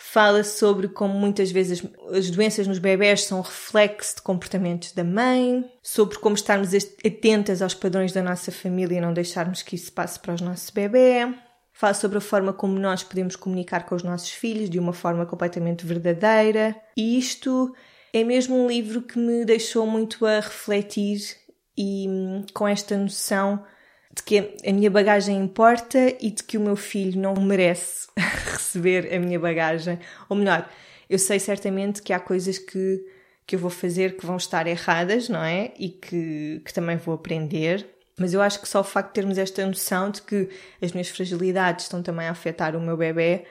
fala 0.00 0.42
sobre 0.42 0.88
como 0.88 1.12
muitas 1.12 1.52
vezes 1.52 1.82
as 2.10 2.30
doenças 2.30 2.66
nos 2.66 2.78
bebés 2.78 3.24
são 3.24 3.42
reflexo 3.42 4.16
de 4.16 4.22
comportamentos 4.22 4.92
da 4.92 5.04
mãe, 5.04 5.70
sobre 5.82 6.18
como 6.18 6.34
estarmos 6.34 6.70
atentas 6.74 7.60
aos 7.60 7.74
padrões 7.74 8.10
da 8.10 8.22
nossa 8.22 8.50
família 8.50 8.96
e 8.96 9.00
não 9.00 9.12
deixarmos 9.12 9.62
que 9.62 9.76
isso 9.76 9.92
passe 9.92 10.18
para 10.18 10.34
os 10.34 10.40
nossos 10.40 10.70
bebés. 10.70 11.32
Fala 11.72 11.94
sobre 11.94 12.16
a 12.16 12.20
forma 12.20 12.52
como 12.52 12.78
nós 12.78 13.02
podemos 13.02 13.36
comunicar 13.36 13.84
com 13.84 13.94
os 13.94 14.02
nossos 14.02 14.30
filhos 14.30 14.70
de 14.70 14.78
uma 14.78 14.94
forma 14.94 15.26
completamente 15.26 15.84
verdadeira. 15.84 16.74
E 16.96 17.18
isto 17.18 17.72
é 18.12 18.24
mesmo 18.24 18.56
um 18.56 18.66
livro 18.66 19.02
que 19.02 19.18
me 19.18 19.44
deixou 19.44 19.86
muito 19.86 20.24
a 20.24 20.40
refletir 20.40 21.20
e 21.82 22.06
com 22.52 22.68
esta 22.68 22.94
noção 22.94 23.64
de 24.14 24.22
que 24.22 24.54
a 24.66 24.70
minha 24.70 24.90
bagagem 24.90 25.38
importa 25.38 25.98
e 26.20 26.30
de 26.30 26.42
que 26.42 26.58
o 26.58 26.60
meu 26.60 26.76
filho 26.76 27.18
não 27.18 27.34
merece 27.36 28.08
receber 28.52 29.14
a 29.14 29.18
minha 29.18 29.40
bagagem. 29.40 29.98
Ou 30.28 30.36
melhor, 30.36 30.68
eu 31.08 31.18
sei 31.18 31.38
certamente 31.38 32.02
que 32.02 32.12
há 32.12 32.20
coisas 32.20 32.58
que, 32.58 33.02
que 33.46 33.56
eu 33.56 33.58
vou 33.58 33.70
fazer 33.70 34.18
que 34.18 34.26
vão 34.26 34.36
estar 34.36 34.66
erradas, 34.66 35.30
não 35.30 35.42
é? 35.42 35.72
E 35.78 35.88
que, 35.88 36.60
que 36.66 36.74
também 36.74 36.98
vou 36.98 37.14
aprender. 37.14 37.88
Mas 38.18 38.34
eu 38.34 38.42
acho 38.42 38.60
que 38.60 38.68
só 38.68 38.80
o 38.80 38.84
facto 38.84 39.08
de 39.08 39.14
termos 39.14 39.38
esta 39.38 39.64
noção 39.64 40.10
de 40.10 40.20
que 40.20 40.50
as 40.82 40.92
minhas 40.92 41.08
fragilidades 41.08 41.86
estão 41.86 42.02
também 42.02 42.26
a 42.26 42.32
afetar 42.32 42.76
o 42.76 42.80
meu 42.80 42.94
bebê, 42.94 43.46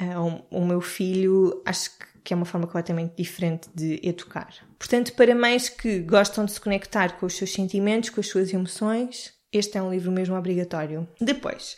uh, 0.00 0.44
o, 0.52 0.58
o 0.60 0.64
meu 0.64 0.80
filho, 0.80 1.60
acho 1.66 1.90
que 1.98 2.13
é 2.32 2.36
uma 2.36 2.46
forma 2.46 2.66
completamente 2.66 3.14
diferente 3.16 3.68
de 3.74 4.00
educar. 4.02 4.54
Portanto, 4.78 5.12
para 5.12 5.34
mães 5.34 5.68
que 5.68 5.98
gostam 6.00 6.44
de 6.44 6.52
se 6.52 6.60
conectar 6.60 7.18
com 7.18 7.26
os 7.26 7.36
seus 7.36 7.52
sentimentos, 7.52 8.10
com 8.10 8.20
as 8.20 8.28
suas 8.28 8.52
emoções, 8.52 9.34
este 9.52 9.76
é 9.76 9.82
um 9.82 9.90
livro 9.90 10.10
mesmo 10.10 10.36
obrigatório. 10.36 11.06
Depois, 11.20 11.76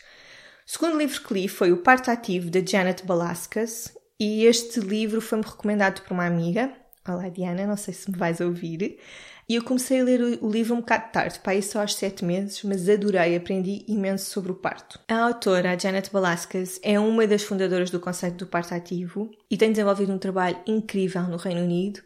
o 0.65 0.71
segundo 0.71 0.97
livro 0.97 1.21
que 1.21 1.33
li 1.33 1.47
foi 1.47 1.71
O 1.71 1.77
Parto 1.77 2.09
Ativo, 2.09 2.49
de 2.49 2.65
Janet 2.65 3.05
Balaskas, 3.05 3.93
e 4.19 4.45
este 4.45 4.79
livro 4.79 5.21
foi-me 5.21 5.43
recomendado 5.43 6.01
por 6.01 6.13
uma 6.13 6.25
amiga, 6.25 6.73
Olá, 7.07 7.29
Diana, 7.29 7.65
não 7.65 7.77
sei 7.77 7.93
se 7.93 8.11
me 8.11 8.17
vais 8.17 8.41
ouvir. 8.41 8.99
E 9.47 9.55
eu 9.55 9.63
comecei 9.63 10.01
a 10.01 10.03
ler 10.03 10.39
o 10.41 10.49
livro 10.49 10.75
um 10.75 10.81
bocado 10.81 11.09
tarde, 11.13 11.39
para 11.39 11.55
isso 11.55 11.79
aos 11.79 11.95
sete 11.95 12.25
meses, 12.25 12.61
mas 12.63 12.89
adorei, 12.89 13.33
aprendi 13.33 13.85
imenso 13.87 14.29
sobre 14.29 14.51
o 14.51 14.55
parto. 14.55 14.99
A 15.07 15.23
autora, 15.23 15.71
a 15.71 15.77
Janet 15.77 16.11
Balaskas, 16.11 16.81
é 16.83 16.99
uma 16.99 17.25
das 17.25 17.43
fundadoras 17.43 17.89
do 17.89 18.01
conceito 18.01 18.35
do 18.35 18.47
parto 18.47 18.75
ativo 18.75 19.31
e 19.49 19.55
tem 19.55 19.71
desenvolvido 19.71 20.11
um 20.11 20.17
trabalho 20.17 20.59
incrível 20.67 21.23
no 21.23 21.37
Reino 21.37 21.61
Unido 21.61 22.01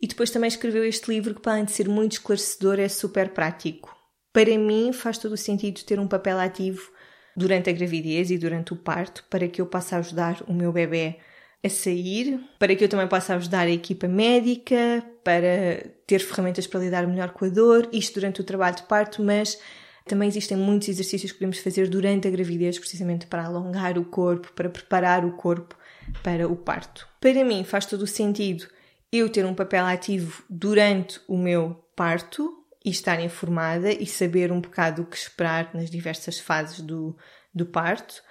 e 0.00 0.06
depois 0.06 0.30
também 0.30 0.48
escreveu 0.48 0.84
este 0.84 1.10
livro 1.10 1.34
que, 1.34 1.42
para 1.42 1.52
além 1.52 1.66
de 1.66 1.72
ser 1.72 1.86
muito 1.86 2.12
esclarecedor, 2.12 2.80
é 2.80 2.88
super 2.88 3.34
prático. 3.34 3.94
Para 4.32 4.56
mim, 4.56 4.90
faz 4.90 5.18
todo 5.18 5.32
o 5.32 5.36
sentido 5.36 5.84
ter 5.84 6.00
um 6.00 6.08
papel 6.08 6.38
ativo 6.38 6.90
durante 7.36 7.68
a 7.68 7.74
gravidez 7.74 8.30
e 8.30 8.38
durante 8.38 8.72
o 8.72 8.76
parto 8.76 9.22
para 9.28 9.46
que 9.48 9.60
eu 9.60 9.66
possa 9.66 9.98
ajudar 9.98 10.42
o 10.48 10.54
meu 10.54 10.72
bebê 10.72 11.18
a 11.66 11.70
sair, 11.70 12.40
para 12.58 12.74
que 12.74 12.84
eu 12.84 12.88
também 12.88 13.06
possa 13.06 13.34
ajudar 13.34 13.66
a 13.66 13.70
equipa 13.70 14.08
médica, 14.08 15.04
para 15.22 15.90
ter 16.06 16.20
ferramentas 16.20 16.66
para 16.66 16.80
lidar 16.80 17.06
melhor 17.06 17.30
com 17.30 17.44
a 17.44 17.48
dor, 17.48 17.88
isto 17.92 18.14
durante 18.14 18.40
o 18.40 18.44
trabalho 18.44 18.76
de 18.76 18.84
parto, 18.84 19.22
mas 19.22 19.58
também 20.06 20.28
existem 20.28 20.56
muitos 20.56 20.88
exercícios 20.88 21.32
que 21.32 21.38
podemos 21.38 21.58
fazer 21.58 21.88
durante 21.88 22.28
a 22.28 22.30
gravidez, 22.30 22.78
precisamente 22.78 23.26
para 23.26 23.44
alongar 23.44 23.98
o 23.98 24.04
corpo, 24.04 24.52
para 24.54 24.70
preparar 24.70 25.24
o 25.24 25.32
corpo 25.32 25.76
para 26.22 26.48
o 26.48 26.54
parto. 26.54 27.08
Para 27.20 27.44
mim, 27.44 27.64
faz 27.64 27.86
todo 27.86 28.02
o 28.02 28.06
sentido 28.06 28.68
eu 29.10 29.28
ter 29.28 29.44
um 29.44 29.54
papel 29.54 29.84
ativo 29.84 30.44
durante 30.48 31.20
o 31.26 31.36
meu 31.36 31.84
parto 31.96 32.52
e 32.84 32.90
estar 32.90 33.20
informada 33.20 33.90
e 33.90 34.06
saber 34.06 34.52
um 34.52 34.60
bocado 34.60 35.02
o 35.02 35.06
que 35.06 35.16
esperar 35.16 35.74
nas 35.74 35.90
diversas 35.90 36.38
fases 36.38 36.80
do, 36.80 37.16
do 37.52 37.66
parto, 37.66 38.22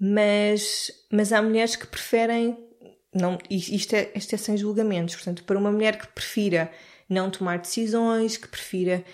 mas, 0.00 0.90
mas 1.12 1.32
há 1.32 1.42
mulheres 1.42 1.76
que 1.76 1.86
preferem 1.86 2.67
não, 3.14 3.38
isto, 3.50 3.94
é, 3.94 4.10
isto 4.14 4.34
é 4.34 4.38
sem 4.38 4.56
julgamentos. 4.56 5.14
Portanto, 5.14 5.44
para 5.44 5.58
uma 5.58 5.72
mulher 5.72 5.98
que 5.98 6.06
prefira 6.08 6.70
não 7.08 7.30
tomar 7.30 7.58
decisões, 7.58 8.36
que 8.36 8.48
prefira 8.48 9.04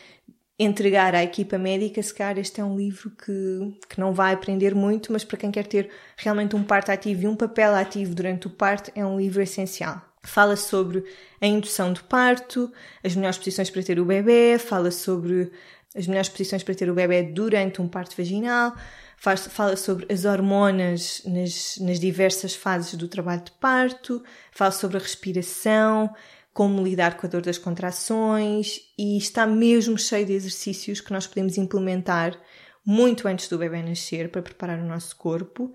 entregar 0.58 1.14
à 1.14 1.22
equipa 1.22 1.58
médica, 1.58 2.02
se 2.02 2.14
calhar 2.14 2.38
este 2.38 2.60
é 2.60 2.64
um 2.64 2.76
livro 2.76 3.10
que, 3.10 3.78
que 3.88 3.98
não 3.98 4.12
vai 4.12 4.34
aprender 4.34 4.74
muito, 4.74 5.12
mas 5.12 5.24
para 5.24 5.38
quem 5.38 5.50
quer 5.50 5.66
ter 5.66 5.90
realmente 6.16 6.54
um 6.54 6.62
parto 6.62 6.92
ativo 6.92 7.22
e 7.22 7.28
um 7.28 7.36
papel 7.36 7.74
ativo 7.74 8.14
durante 8.14 8.46
o 8.46 8.50
parto, 8.50 8.90
é 8.94 9.04
um 9.04 9.18
livro 9.18 9.42
essencial. 9.42 10.00
Fala 10.22 10.56
sobre 10.56 11.04
a 11.40 11.46
indução 11.46 11.92
do 11.92 12.02
parto, 12.04 12.72
as 13.02 13.14
melhores 13.14 13.36
posições 13.36 13.68
para 13.68 13.82
ter 13.82 13.98
o 13.98 14.04
bebê, 14.04 14.56
fala 14.58 14.90
sobre 14.90 15.50
as 15.94 16.06
melhores 16.06 16.28
posições 16.28 16.62
para 16.62 16.74
ter 16.74 16.88
o 16.88 16.94
bebê 16.94 17.22
durante 17.22 17.82
um 17.82 17.88
parto 17.88 18.16
vaginal, 18.16 18.74
faz, 19.16 19.46
fala 19.46 19.76
sobre 19.76 20.06
as 20.12 20.24
hormonas 20.24 21.22
nas, 21.24 21.76
nas 21.78 22.00
diversas 22.00 22.54
fases 22.54 22.94
do 22.94 23.08
trabalho 23.08 23.42
de 23.42 23.52
parto, 23.52 24.22
fala 24.52 24.70
sobre 24.70 24.96
a 24.96 25.00
respiração, 25.00 26.14
como 26.52 26.82
lidar 26.82 27.16
com 27.16 27.26
a 27.26 27.30
dor 27.30 27.42
das 27.42 27.58
contrações 27.58 28.80
e 28.96 29.18
está 29.18 29.44
mesmo 29.44 29.98
cheio 29.98 30.24
de 30.24 30.32
exercícios 30.32 31.00
que 31.00 31.12
nós 31.12 31.26
podemos 31.26 31.58
implementar 31.58 32.38
muito 32.86 33.26
antes 33.26 33.48
do 33.48 33.58
bebê 33.58 33.82
nascer 33.82 34.30
para 34.30 34.42
preparar 34.42 34.78
o 34.78 34.86
nosso 34.86 35.16
corpo, 35.16 35.72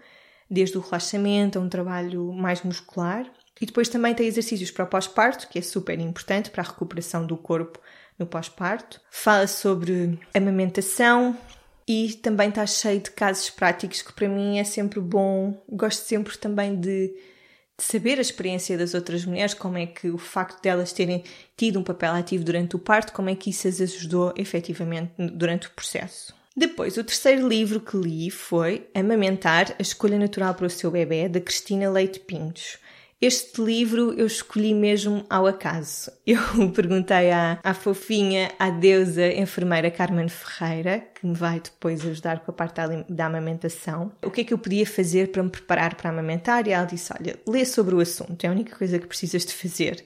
desde 0.50 0.77
o 0.77 0.81
relaxamento 0.81 1.60
a 1.60 1.62
um 1.62 1.67
trabalho 1.67 2.31
mais 2.31 2.62
muscular. 2.63 3.29
E 3.60 3.65
depois 3.65 3.89
também 3.89 4.15
tem 4.15 4.25
exercícios 4.25 4.72
para 4.72 4.86
o 4.86 4.88
pós-parto, 4.88 5.50
que 5.50 5.60
é 5.60 5.62
super 5.62 6.00
importante 6.00 6.50
para 6.50 6.63
a 6.63 6.67
recuperação 6.67 7.25
do 7.25 7.36
corpo 7.36 7.79
no 8.17 8.25
pós-parto. 8.25 9.01
Fala 9.12 9.48
sobre 9.48 10.17
amamentação, 10.34 11.38
e 11.89 12.13
também 12.13 12.50
está 12.50 12.67
cheio 12.67 13.00
de 13.00 13.10
casos 13.10 13.50
práticos 13.50 14.03
que 14.03 14.13
para 14.13 14.29
mim 14.29 14.60
é 14.60 14.63
sempre 14.63 15.00
bom. 15.00 15.60
Gosto 15.67 16.01
sempre 16.01 16.38
também 16.38 16.79
de, 16.79 17.08
de, 17.08 17.84
saber 17.84 18.19
a 18.19 18.22
experiência 18.22 18.77
das 18.77 18.93
outras 18.93 19.25
mulheres, 19.25 19.55
como 19.55 19.75
é 19.75 19.88
que 19.88 20.08
o 20.08 20.19
facto 20.19 20.62
delas 20.62 20.93
terem 20.93 21.24
tido 21.58 21.79
um 21.79 21.84
papel 21.84 22.13
ativo 22.13 22.43
durante 22.43 22.75
o 22.75 22.79
parto, 22.79 23.12
como 23.12 23.31
é 23.31 23.36
que 23.36 23.50
isso 23.50 23.67
as 23.67 23.81
ajudou 23.81 24.31
efetivamente 24.38 25.13
durante 25.17 25.65
o 25.65 25.72
processo. 25.72 26.31
Depois, 26.55 26.96
o 26.96 27.03
terceiro 27.03 27.48
livro 27.48 27.79
que 27.79 27.98
li 27.98 28.29
foi 28.29 28.88
Amamentar, 28.93 29.74
a 29.79 29.81
escolha 29.81 30.19
natural 30.19 30.53
para 30.53 30.67
o 30.67 30.69
seu 30.69 30.91
bebê, 30.91 31.27
da 31.27 31.41
Cristina 31.41 31.89
Leite 31.89 32.19
Pintos. 32.19 32.77
Este 33.21 33.61
livro 33.61 34.13
eu 34.13 34.25
escolhi 34.25 34.73
mesmo 34.73 35.25
ao 35.29 35.45
acaso. 35.45 36.09
Eu 36.25 36.71
perguntei 36.71 37.31
à, 37.31 37.59
à 37.61 37.73
fofinha, 37.73 38.49
à 38.57 38.69
deusa 38.69 39.27
enfermeira 39.27 39.91
Carmen 39.91 40.29
Ferreira, 40.29 41.03
que 41.13 41.27
me 41.27 41.33
vai 41.33 41.59
depois 41.59 42.05
ajudar 42.07 42.39
com 42.39 42.51
a 42.51 42.53
parte 42.53 42.75
da, 42.75 43.03
da 43.09 43.25
amamentação, 43.25 44.09
o 44.23 44.31
que 44.31 44.41
é 44.41 44.43
que 44.45 44.53
eu 44.53 44.57
podia 44.57 44.85
fazer 44.85 45.31
para 45.31 45.43
me 45.43 45.49
preparar 45.49 45.95
para 45.95 46.11
amamentar 46.11 46.65
e 46.65 46.71
ela 46.71 46.85
disse, 46.85 47.11
olha, 47.11 47.38
lê 47.45 47.65
sobre 47.65 47.93
o 47.93 47.99
assunto, 47.99 48.45
é 48.45 48.47
a 48.47 48.51
única 48.51 48.73
coisa 48.73 48.97
que 48.97 49.07
precisas 49.07 49.45
de 49.45 49.53
fazer. 49.53 50.05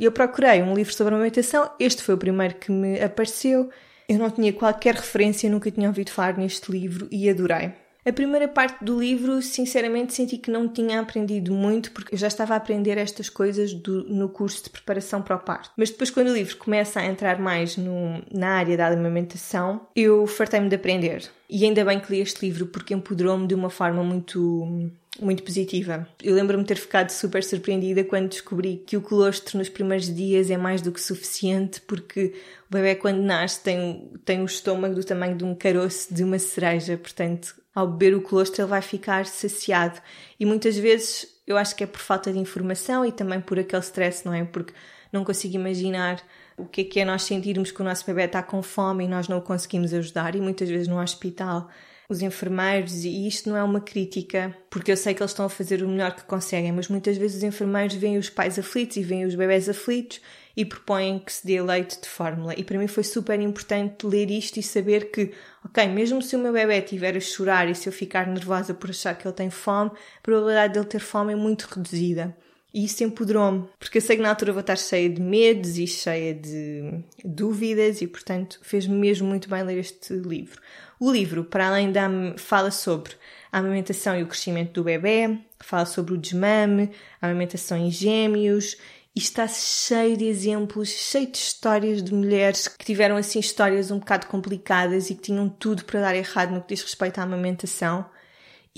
Eu 0.00 0.10
procurei 0.10 0.62
um 0.62 0.74
livro 0.74 0.94
sobre 0.94 1.14
amamentação, 1.14 1.70
este 1.78 2.02
foi 2.02 2.14
o 2.14 2.18
primeiro 2.18 2.54
que 2.54 2.72
me 2.72 2.98
apareceu, 2.98 3.68
eu 4.08 4.18
não 4.18 4.30
tinha 4.30 4.54
qualquer 4.54 4.94
referência, 4.94 5.50
nunca 5.50 5.70
tinha 5.70 5.88
ouvido 5.88 6.10
falar 6.10 6.38
neste 6.38 6.72
livro 6.72 7.08
e 7.10 7.28
adorei. 7.28 7.72
A 8.08 8.12
primeira 8.12 8.48
parte 8.48 8.82
do 8.82 8.98
livro, 8.98 9.42
sinceramente, 9.42 10.14
senti 10.14 10.38
que 10.38 10.50
não 10.50 10.66
tinha 10.66 10.98
aprendido 10.98 11.52
muito, 11.52 11.92
porque 11.92 12.14
eu 12.14 12.18
já 12.18 12.26
estava 12.26 12.54
a 12.54 12.56
aprender 12.56 12.96
estas 12.96 13.28
coisas 13.28 13.74
do, 13.74 14.02
no 14.04 14.30
curso 14.30 14.64
de 14.64 14.70
preparação 14.70 15.20
para 15.20 15.36
o 15.36 15.38
parto. 15.38 15.72
Mas 15.76 15.90
depois, 15.90 16.10
quando 16.10 16.28
o 16.28 16.32
livro 16.32 16.56
começa 16.56 17.00
a 17.00 17.04
entrar 17.04 17.38
mais 17.38 17.76
no, 17.76 18.22
na 18.32 18.48
área 18.52 18.78
da 18.78 18.86
alimentação, 18.86 19.82
eu 19.94 20.26
fartei-me 20.26 20.70
de 20.70 20.76
aprender. 20.76 21.30
E 21.50 21.66
ainda 21.66 21.84
bem 21.84 22.00
que 22.00 22.10
li 22.10 22.20
este 22.20 22.46
livro, 22.46 22.68
porque 22.68 22.94
empoderou-me 22.94 23.46
de 23.46 23.54
uma 23.54 23.68
forma 23.68 24.02
muito 24.02 24.90
muito 25.20 25.42
positiva. 25.42 26.06
Eu 26.22 26.34
lembro-me 26.34 26.64
ter 26.64 26.76
ficado 26.76 27.10
super 27.10 27.42
surpreendida 27.42 28.04
quando 28.04 28.28
descobri 28.28 28.82
que 28.86 28.96
o 28.96 29.02
colostro 29.02 29.58
nos 29.58 29.68
primeiros 29.68 30.14
dias 30.14 30.48
é 30.48 30.56
mais 30.56 30.80
do 30.80 30.92
que 30.92 31.00
suficiente, 31.00 31.80
porque 31.80 32.34
o 32.70 32.72
bebê, 32.72 32.94
quando 32.94 33.20
nasce, 33.20 33.60
tem, 33.60 34.12
tem 34.24 34.40
o 34.40 34.44
estômago 34.44 34.94
do 34.94 35.04
tamanho 35.04 35.36
de 35.36 35.44
um 35.44 35.56
caroço 35.56 36.14
de 36.14 36.22
uma 36.22 36.38
cereja, 36.38 36.96
portanto, 36.96 37.56
ao 37.78 37.86
beber 37.86 38.16
o 38.16 38.20
colostro 38.20 38.62
ele 38.62 38.70
vai 38.70 38.82
ficar 38.82 39.24
saciado. 39.24 40.00
E 40.38 40.44
muitas 40.44 40.76
vezes 40.76 41.26
eu 41.46 41.56
acho 41.56 41.76
que 41.76 41.84
é 41.84 41.86
por 41.86 42.00
falta 42.00 42.32
de 42.32 42.38
informação 42.38 43.06
e 43.06 43.12
também 43.12 43.40
por 43.40 43.58
aquele 43.58 43.82
stress, 43.82 44.26
não 44.26 44.34
é? 44.34 44.44
Porque 44.44 44.74
não 45.12 45.24
consigo 45.24 45.54
imaginar 45.54 46.20
o 46.56 46.66
que 46.66 46.80
é 46.80 46.84
que 46.84 47.00
é 47.00 47.04
nós 47.04 47.22
sentirmos 47.22 47.70
que 47.70 47.80
o 47.80 47.84
nosso 47.84 48.04
bebê 48.04 48.24
está 48.24 48.42
com 48.42 48.62
fome 48.62 49.04
e 49.04 49.08
nós 49.08 49.28
não 49.28 49.38
o 49.38 49.42
conseguimos 49.42 49.94
ajudar 49.94 50.34
e 50.34 50.40
muitas 50.40 50.68
vezes 50.68 50.88
no 50.88 51.00
hospital 51.00 51.68
os 52.08 52.22
enfermeiros, 52.22 53.04
e 53.04 53.26
isto 53.26 53.50
não 53.50 53.56
é 53.56 53.62
uma 53.62 53.82
crítica, 53.82 54.56
porque 54.70 54.90
eu 54.90 54.96
sei 54.96 55.12
que 55.12 55.22
eles 55.22 55.30
estão 55.30 55.44
a 55.44 55.50
fazer 55.50 55.82
o 55.82 55.88
melhor 55.88 56.16
que 56.16 56.24
conseguem, 56.24 56.72
mas 56.72 56.88
muitas 56.88 57.18
vezes 57.18 57.36
os 57.36 57.42
enfermeiros 57.42 57.96
veem 57.96 58.16
os 58.16 58.30
pais 58.30 58.58
aflitos 58.58 58.96
e 58.96 59.02
veem 59.02 59.26
os 59.26 59.34
bebés 59.34 59.68
aflitos 59.68 60.20
e 60.56 60.64
propõem 60.64 61.18
que 61.18 61.32
se 61.32 61.46
dê 61.46 61.60
leite 61.60 62.00
de 62.00 62.08
fórmula. 62.08 62.54
E 62.56 62.64
para 62.64 62.78
mim 62.78 62.86
foi 62.86 63.04
super 63.04 63.38
importante 63.38 64.06
ler 64.06 64.30
isto 64.30 64.56
e 64.56 64.62
saber 64.62 65.10
que, 65.10 65.32
ok, 65.62 65.86
mesmo 65.86 66.22
se 66.22 66.34
o 66.34 66.38
meu 66.38 66.52
bebê 66.52 66.78
estiver 66.78 67.14
a 67.14 67.20
chorar 67.20 67.68
e 67.68 67.74
se 67.74 67.88
eu 67.88 67.92
ficar 67.92 68.26
nervosa 68.26 68.72
por 68.72 68.88
achar 68.88 69.14
que 69.14 69.28
ele 69.28 69.34
tem 69.34 69.50
fome, 69.50 69.90
a 69.90 70.20
probabilidade 70.22 70.72
dele 70.72 70.86
ter 70.86 71.00
fome 71.00 71.34
é 71.34 71.36
muito 71.36 71.64
reduzida. 71.64 72.34
E 72.72 72.84
isso 72.84 73.02
empoderou-me, 73.04 73.66
porque 73.78 73.98
eu 73.98 74.02
sei 74.02 74.16
que 74.16 74.22
na 74.22 74.28
altura 74.30 74.52
vou 74.52 74.60
estar 74.60 74.76
cheia 74.76 75.08
de 75.08 75.20
medos 75.20 75.78
e 75.78 75.86
cheia 75.86 76.34
de 76.34 77.02
dúvidas 77.24 78.02
e, 78.02 78.06
portanto, 78.06 78.58
fez-me 78.62 78.94
mesmo 78.94 79.26
muito 79.26 79.48
bem 79.48 79.62
ler 79.62 79.78
este 79.78 80.12
livro. 80.14 80.60
O 81.00 81.12
livro, 81.12 81.44
para 81.44 81.68
além 81.68 81.92
da 81.92 82.08
fala 82.36 82.70
sobre 82.70 83.12
a 83.52 83.58
amamentação 83.58 84.18
e 84.18 84.22
o 84.22 84.26
crescimento 84.26 84.72
do 84.72 84.84
bebê, 84.84 85.38
fala 85.60 85.86
sobre 85.86 86.14
o 86.14 86.18
desmame, 86.18 86.90
a 87.22 87.28
amamentação 87.28 87.78
em 87.78 87.90
gêmeos, 87.90 88.76
e 89.14 89.20
está 89.20 89.46
cheio 89.46 90.16
de 90.16 90.24
exemplos, 90.24 90.88
cheio 90.88 91.30
de 91.30 91.38
histórias 91.38 92.02
de 92.02 92.12
mulheres 92.12 92.68
que 92.68 92.84
tiveram 92.84 93.16
assim 93.16 93.38
histórias 93.38 93.90
um 93.90 93.98
bocado 93.98 94.26
complicadas 94.26 95.08
e 95.08 95.14
que 95.14 95.22
tinham 95.22 95.48
tudo 95.48 95.84
para 95.84 96.00
dar 96.00 96.14
errado 96.14 96.50
no 96.50 96.60
que 96.60 96.74
diz 96.74 96.82
respeito 96.82 97.18
à 97.18 97.22
amamentação 97.22 98.04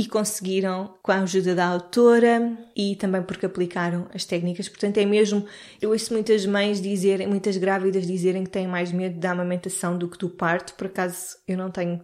e 0.01 0.07
conseguiram 0.07 0.95
com 1.03 1.13
a 1.13 1.17
ajuda 1.17 1.55
da 1.55 1.67
autora 1.67 2.57
e 2.75 2.97
também 2.97 3.23
porque 3.23 3.45
aplicaram 3.45 4.09
as 4.15 4.25
técnicas. 4.25 4.67
Portanto, 4.67 4.97
é 4.97 5.05
mesmo. 5.05 5.45
Eu 5.79 5.91
ouço 5.91 6.15
muitas 6.15 6.47
mães 6.47 6.81
dizerem, 6.81 7.27
muitas 7.27 7.59
grávidas 7.59 8.07
dizerem 8.07 8.45
que 8.45 8.49
têm 8.49 8.67
mais 8.67 8.91
medo 8.93 9.21
da 9.21 9.33
amamentação 9.33 9.99
do 9.99 10.09
que 10.09 10.17
do 10.17 10.31
parto. 10.31 10.73
Por 10.73 10.87
acaso, 10.87 11.37
eu 11.47 11.55
não 11.55 11.71
tenho. 11.71 12.01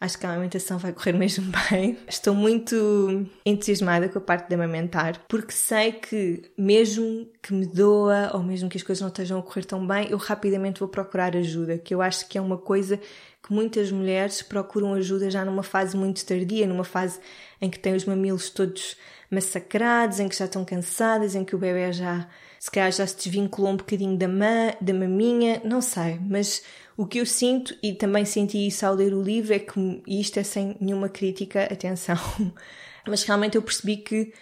Acho 0.00 0.18
que 0.18 0.24
a 0.24 0.30
amamentação 0.30 0.78
vai 0.78 0.94
correr 0.94 1.12
mesmo 1.18 1.52
bem. 1.70 1.98
Estou 2.08 2.34
muito 2.34 3.26
entusiasmada 3.44 4.08
com 4.08 4.18
a 4.18 4.22
parte 4.22 4.48
de 4.48 4.54
amamentar, 4.54 5.22
porque 5.28 5.52
sei 5.52 5.92
que, 5.92 6.50
mesmo 6.56 7.28
que 7.42 7.52
me 7.52 7.66
doa 7.66 8.30
ou 8.32 8.42
mesmo 8.42 8.70
que 8.70 8.78
as 8.78 8.82
coisas 8.82 9.02
não 9.02 9.08
estejam 9.08 9.38
a 9.38 9.42
correr 9.42 9.64
tão 9.64 9.86
bem, 9.86 10.08
eu 10.10 10.16
rapidamente 10.16 10.80
vou 10.80 10.88
procurar 10.88 11.36
ajuda, 11.36 11.76
que 11.76 11.94
eu 11.94 12.00
acho 12.00 12.26
que 12.28 12.38
é 12.38 12.40
uma 12.40 12.56
coisa 12.56 12.98
que 13.42 13.52
muitas 13.52 13.92
mulheres 13.92 14.40
procuram 14.40 14.94
ajuda 14.94 15.30
já 15.30 15.44
numa 15.44 15.62
fase 15.62 15.96
muito 15.96 16.24
tardia, 16.24 16.66
numa 16.66 16.84
fase 16.84 17.20
em 17.60 17.68
que 17.68 17.78
têm 17.78 17.94
os 17.94 18.06
mamilos 18.06 18.48
todos 18.48 18.96
massacrados, 19.30 20.18
em 20.18 20.28
que 20.28 20.36
já 20.36 20.46
estão 20.46 20.64
cansadas, 20.64 21.34
em 21.34 21.44
que 21.44 21.54
o 21.54 21.58
bebê 21.58 21.92
já 21.92 22.26
se 22.60 22.70
calhar 22.70 22.92
já 22.92 23.06
se 23.06 23.16
desvinculou 23.16 23.72
um 23.72 23.76
bocadinho 23.78 24.18
da, 24.18 24.28
ma, 24.28 24.76
da 24.82 24.92
maminha, 24.92 25.62
não 25.64 25.80
sei, 25.80 26.20
mas 26.20 26.62
o 26.94 27.06
que 27.06 27.18
eu 27.18 27.24
sinto, 27.24 27.74
e 27.82 27.94
também 27.94 28.26
senti 28.26 28.66
isso 28.66 28.84
ao 28.84 28.94
ler 28.94 29.14
o 29.14 29.22
livro, 29.22 29.54
é 29.54 29.58
que, 29.58 30.02
isto 30.06 30.38
é 30.38 30.42
sem 30.42 30.76
nenhuma 30.78 31.08
crítica, 31.08 31.64
atenção, 31.64 32.16
mas 33.08 33.24
realmente 33.24 33.56
eu 33.56 33.62
percebi 33.62 33.96
que 33.96 34.32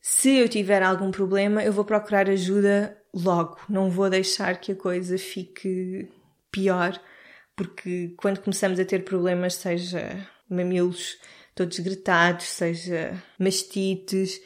Se 0.00 0.36
eu 0.36 0.48
tiver 0.48 0.82
algum 0.82 1.10
problema, 1.10 1.62
eu 1.62 1.72
vou 1.72 1.84
procurar 1.84 2.28
ajuda 2.30 2.96
logo. 3.14 3.58
Não 3.68 3.90
vou 3.90 4.08
deixar 4.10 4.58
que 4.60 4.72
a 4.72 4.76
coisa 4.76 5.18
fique 5.18 6.08
pior, 6.50 6.98
porque 7.56 8.14
quando 8.16 8.40
começamos 8.40 8.80
a 8.80 8.84
ter 8.84 9.04
problemas, 9.04 9.54
seja 9.54 10.26
mamilos 10.48 11.18
todos 11.54 11.78
gretados, 11.80 12.46
seja 12.46 13.22
mastites, 13.38 14.40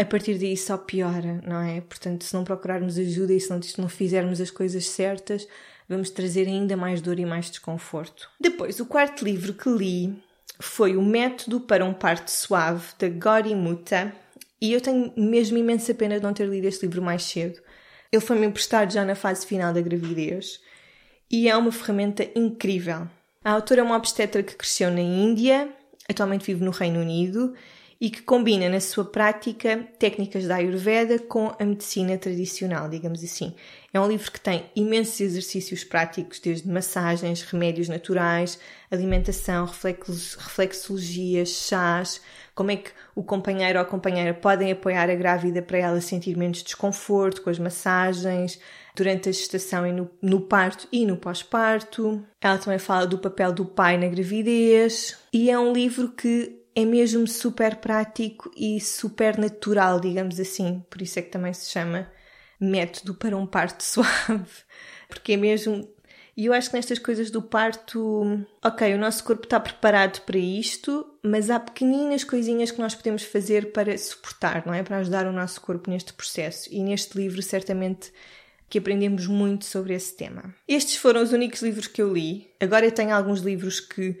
a 0.00 0.04
partir 0.04 0.38
daí 0.38 0.56
só 0.56 0.78
piora, 0.78 1.42
não 1.46 1.60
é? 1.60 1.82
Portanto, 1.82 2.24
se 2.24 2.32
não 2.32 2.42
procurarmos 2.42 2.98
ajuda 2.98 3.34
e 3.34 3.40
se 3.40 3.50
não, 3.50 3.60
se 3.60 3.78
não 3.78 3.88
fizermos 3.88 4.40
as 4.40 4.50
coisas 4.50 4.86
certas, 4.86 5.46
vamos 5.86 6.08
trazer 6.08 6.46
ainda 6.46 6.74
mais 6.74 7.02
dor 7.02 7.18
e 7.18 7.26
mais 7.26 7.50
desconforto. 7.50 8.30
Depois, 8.40 8.80
o 8.80 8.86
quarto 8.86 9.22
livro 9.22 9.52
que 9.52 9.68
li 9.68 10.18
foi 10.58 10.96
O 10.96 11.02
Método 11.02 11.60
para 11.60 11.84
um 11.84 11.92
Parto 11.92 12.30
Suave, 12.30 12.86
da 12.98 13.10
Gori 13.10 13.54
Muta, 13.54 14.10
e 14.58 14.72
eu 14.72 14.80
tenho 14.80 15.12
mesmo 15.18 15.58
imensa 15.58 15.92
pena 15.92 16.16
de 16.16 16.22
não 16.22 16.32
ter 16.32 16.48
lido 16.48 16.66
este 16.66 16.86
livro 16.86 17.02
mais 17.02 17.22
cedo. 17.22 17.60
Ele 18.10 18.22
foi-me 18.22 18.46
emprestado 18.46 18.92
já 18.92 19.04
na 19.04 19.14
fase 19.14 19.46
final 19.46 19.72
da 19.72 19.82
gravidez 19.82 20.60
e 21.30 21.46
é 21.46 21.56
uma 21.56 21.70
ferramenta 21.70 22.26
incrível. 22.34 23.06
A 23.44 23.52
autora 23.52 23.80
é 23.80 23.84
uma 23.84 23.96
obstetra 23.96 24.42
que 24.42 24.56
cresceu 24.56 24.90
na 24.90 25.00
Índia, 25.00 25.68
atualmente 26.08 26.46
vive 26.46 26.64
no 26.64 26.70
Reino 26.70 27.00
Unido 27.00 27.54
e 28.00 28.08
que 28.08 28.22
combina 28.22 28.66
na 28.68 28.80
sua 28.80 29.04
prática 29.04 29.86
técnicas 29.98 30.46
da 30.46 30.56
Ayurveda 30.56 31.18
com 31.18 31.54
a 31.58 31.64
medicina 31.64 32.16
tradicional, 32.16 32.88
digamos 32.88 33.22
assim. 33.22 33.54
É 33.92 34.00
um 34.00 34.08
livro 34.08 34.32
que 34.32 34.40
tem 34.40 34.64
imensos 34.74 35.20
exercícios 35.20 35.84
práticos, 35.84 36.40
desde 36.40 36.66
massagens, 36.66 37.42
remédios 37.42 37.88
naturais, 37.88 38.58
alimentação, 38.90 39.66
reflexologia, 39.66 41.44
chás, 41.44 42.22
como 42.54 42.70
é 42.70 42.76
que 42.76 42.90
o 43.14 43.22
companheiro 43.22 43.78
ou 43.78 43.82
a 43.82 43.88
companheira 43.88 44.32
podem 44.32 44.72
apoiar 44.72 45.10
a 45.10 45.14
grávida 45.14 45.60
para 45.60 45.78
ela 45.78 46.00
sentir 46.00 46.36
menos 46.38 46.62
desconforto 46.62 47.42
com 47.42 47.50
as 47.50 47.58
massagens, 47.58 48.58
durante 48.94 49.28
a 49.28 49.32
gestação 49.32 49.86
e 49.86 49.92
no, 49.92 50.10
no 50.20 50.40
parto 50.40 50.88
e 50.90 51.06
no 51.06 51.16
pós-parto. 51.16 52.24
Ela 52.40 52.58
também 52.58 52.78
fala 52.78 53.06
do 53.06 53.18
papel 53.18 53.52
do 53.52 53.64
pai 53.64 53.96
na 53.96 54.08
gravidez 54.08 55.16
e 55.32 55.50
é 55.50 55.58
um 55.58 55.72
livro 55.72 56.10
que 56.10 56.59
é 56.74 56.84
mesmo 56.84 57.26
super 57.26 57.76
prático 57.76 58.50
e 58.56 58.80
super 58.80 59.38
natural, 59.38 60.00
digamos 60.00 60.38
assim. 60.38 60.84
Por 60.88 61.02
isso 61.02 61.18
é 61.18 61.22
que 61.22 61.30
também 61.30 61.52
se 61.52 61.70
chama 61.70 62.10
método 62.60 63.14
para 63.14 63.36
um 63.36 63.46
parto 63.46 63.82
suave. 63.84 64.50
Porque 65.08 65.32
é 65.32 65.36
mesmo. 65.36 65.88
E 66.36 66.46
eu 66.46 66.52
acho 66.52 66.70
que 66.70 66.76
nestas 66.76 66.98
coisas 66.98 67.30
do 67.30 67.42
parto, 67.42 68.46
ok, 68.64 68.94
o 68.94 68.98
nosso 68.98 69.22
corpo 69.24 69.44
está 69.44 69.58
preparado 69.60 70.20
para 70.22 70.38
isto, 70.38 71.18
mas 71.22 71.50
há 71.50 71.60
pequeninas 71.60 72.24
coisinhas 72.24 72.70
que 72.70 72.80
nós 72.80 72.94
podemos 72.94 73.24
fazer 73.24 73.72
para 73.72 73.98
suportar, 73.98 74.64
não 74.64 74.72
é? 74.72 74.82
Para 74.82 74.98
ajudar 74.98 75.26
o 75.26 75.32
nosso 75.32 75.60
corpo 75.60 75.90
neste 75.90 76.12
processo. 76.14 76.72
E 76.72 76.82
neste 76.82 77.18
livro, 77.18 77.42
certamente, 77.42 78.12
que 78.70 78.78
aprendemos 78.78 79.26
muito 79.26 79.64
sobre 79.64 79.92
esse 79.92 80.16
tema. 80.16 80.54
Estes 80.66 80.96
foram 80.96 81.20
os 81.20 81.32
únicos 81.32 81.60
livros 81.60 81.88
que 81.88 82.00
eu 82.00 82.12
li. 82.12 82.48
Agora 82.60 82.86
eu 82.86 82.92
tenho 82.92 83.12
alguns 83.12 83.40
livros 83.40 83.80
que 83.80 84.18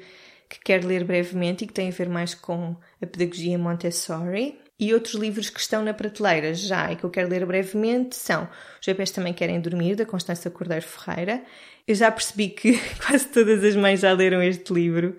que 0.50 0.58
quero 0.58 0.88
ler 0.88 1.04
brevemente 1.04 1.62
e 1.62 1.66
que 1.66 1.72
tem 1.72 1.88
a 1.88 1.92
ver 1.92 2.08
mais 2.08 2.34
com 2.34 2.76
a 3.00 3.06
pedagogia 3.06 3.56
Montessori. 3.56 4.58
E 4.78 4.92
outros 4.92 5.14
livros 5.14 5.48
que 5.48 5.60
estão 5.60 5.84
na 5.84 5.94
prateleira 5.94 6.54
já 6.54 6.90
e 6.90 6.96
que 6.96 7.04
eu 7.04 7.10
quero 7.10 7.28
ler 7.28 7.46
brevemente 7.46 8.16
são 8.16 8.48
Os 8.80 8.86
Bebés 8.86 9.10
Também 9.10 9.32
Querem 9.32 9.60
Dormir, 9.60 9.94
da 9.94 10.04
Constança 10.04 10.50
Cordeiro 10.50 10.84
Ferreira. 10.84 11.44
Eu 11.86 11.94
já 11.94 12.10
percebi 12.10 12.48
que 12.48 12.80
quase 13.06 13.28
todas 13.28 13.62
as 13.62 13.76
mães 13.76 14.00
já 14.00 14.12
leram 14.12 14.42
este 14.42 14.72
livro, 14.72 15.16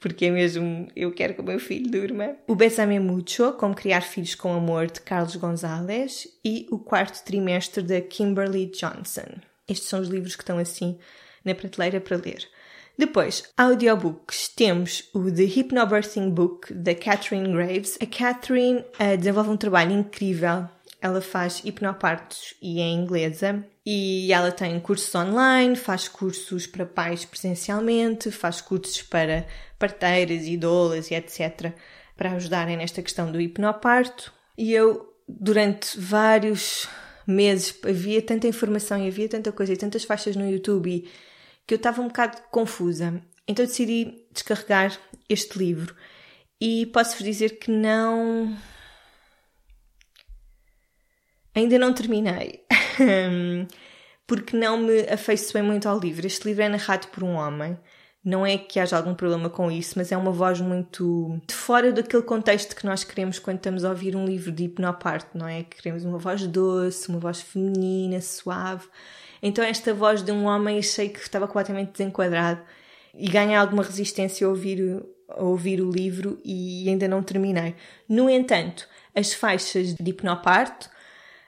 porque 0.00 0.26
é 0.26 0.30
mesmo 0.30 0.88
eu 0.94 1.12
quero 1.12 1.32
que 1.32 1.40
o 1.40 1.44
meu 1.44 1.58
filho 1.58 1.90
durma. 1.90 2.36
O 2.46 2.54
Besame 2.54 2.98
Mucho, 3.00 3.52
Como 3.52 3.74
Criar 3.74 4.02
Filhos 4.02 4.34
com 4.34 4.52
Amor, 4.52 4.88
de 4.88 5.00
Carlos 5.00 5.36
Gonzalez. 5.36 6.28
E 6.44 6.66
O 6.70 6.78
Quarto 6.78 7.24
Trimestre, 7.24 7.82
da 7.82 8.00
Kimberly 8.02 8.66
Johnson. 8.66 9.38
Estes 9.66 9.88
são 9.88 10.00
os 10.00 10.08
livros 10.08 10.36
que 10.36 10.42
estão 10.42 10.58
assim 10.58 10.98
na 11.44 11.54
prateleira 11.54 12.00
para 12.00 12.16
ler. 12.16 12.48
Depois, 12.96 13.42
audiobooks, 13.56 14.48
temos 14.48 15.08
o 15.12 15.30
The 15.30 15.44
Hypnobirthing 15.44 16.30
Book, 16.30 16.72
da 16.72 16.94
Catherine 16.94 17.52
Graves. 17.52 17.98
A 18.00 18.06
Catherine 18.06 18.78
uh, 18.80 19.16
desenvolve 19.16 19.50
um 19.50 19.56
trabalho 19.56 19.92
incrível. 19.92 20.68
Ela 21.00 21.20
faz 21.20 21.60
hipnopartos 21.64 22.54
e 22.62 22.80
é 22.80 22.88
inglesa. 22.88 23.64
E 23.84 24.32
ela 24.32 24.52
tem 24.52 24.78
cursos 24.78 25.12
online, 25.14 25.74
faz 25.74 26.08
cursos 26.08 26.66
para 26.66 26.86
pais 26.86 27.24
presencialmente, 27.24 28.30
faz 28.30 28.60
cursos 28.60 29.02
para 29.02 29.44
parteiras 29.78 30.48
doulas 30.56 31.10
e 31.10 31.14
etc. 31.14 31.72
para 32.16 32.32
ajudarem 32.32 32.76
nesta 32.76 33.02
questão 33.02 33.30
do 33.30 33.40
hipnoparto. 33.40 34.32
E 34.56 34.72
eu, 34.72 35.12
durante 35.28 36.00
vários 36.00 36.88
meses, 37.26 37.74
havia 37.84 38.22
tanta 38.22 38.46
informação 38.46 39.04
e 39.04 39.08
havia 39.08 39.28
tanta 39.28 39.50
coisa 39.50 39.72
e 39.72 39.76
tantas 39.76 40.04
faixas 40.04 40.36
no 40.36 40.48
YouTube 40.48 40.90
e 40.90 41.08
que 41.66 41.74
eu 41.74 41.76
estava 41.76 42.02
um 42.02 42.08
bocado 42.08 42.40
confusa. 42.50 43.22
Então 43.46 43.64
decidi 43.64 44.26
descarregar 44.32 44.98
este 45.28 45.58
livro 45.58 45.94
e 46.60 46.86
posso-vos 46.86 47.24
dizer 47.24 47.58
que 47.58 47.70
não. 47.70 48.56
Ainda 51.54 51.78
não 51.78 51.92
terminei, 51.92 52.64
porque 54.26 54.56
não 54.56 54.78
me 54.78 55.02
afeiçoei 55.02 55.62
muito 55.62 55.88
ao 55.88 55.98
livro. 55.98 56.26
Este 56.26 56.48
livro 56.48 56.62
é 56.62 56.68
narrado 56.68 57.08
por 57.08 57.22
um 57.22 57.34
homem. 57.34 57.78
Não 58.24 58.44
é 58.46 58.56
que 58.56 58.80
haja 58.80 58.96
algum 58.96 59.14
problema 59.14 59.50
com 59.50 59.70
isso, 59.70 59.92
mas 59.96 60.10
é 60.10 60.16
uma 60.16 60.32
voz 60.32 60.58
muito 60.58 61.38
de 61.46 61.54
fora 61.54 61.92
daquele 61.92 62.22
contexto 62.22 62.74
que 62.74 62.86
nós 62.86 63.04
queremos 63.04 63.38
quando 63.38 63.58
estamos 63.58 63.84
a 63.84 63.90
ouvir 63.90 64.16
um 64.16 64.24
livro 64.24 64.50
de 64.50 64.64
hipnoparte, 64.64 65.36
não 65.36 65.46
é? 65.46 65.62
Queremos 65.62 66.04
uma 66.04 66.16
voz 66.16 66.46
doce, 66.46 67.08
uma 67.10 67.18
voz 67.18 67.42
feminina, 67.42 68.20
suave. 68.22 68.88
Então 69.46 69.62
esta 69.62 69.92
voz 69.92 70.22
de 70.22 70.32
um 70.32 70.46
homem 70.46 70.78
achei 70.78 71.10
que 71.10 71.18
estava 71.18 71.46
completamente 71.46 71.92
desenquadrado 71.92 72.62
e 73.14 73.28
ganhei 73.28 73.54
alguma 73.54 73.82
resistência 73.82 74.46
a 74.46 74.48
ouvir, 74.48 75.04
a 75.28 75.44
ouvir 75.44 75.82
o 75.82 75.90
livro 75.90 76.40
e 76.42 76.88
ainda 76.88 77.06
não 77.06 77.22
terminei. 77.22 77.74
No 78.08 78.30
entanto, 78.30 78.88
as 79.14 79.34
faixas 79.34 79.94
de 79.94 80.10
hipnoparto 80.10 80.88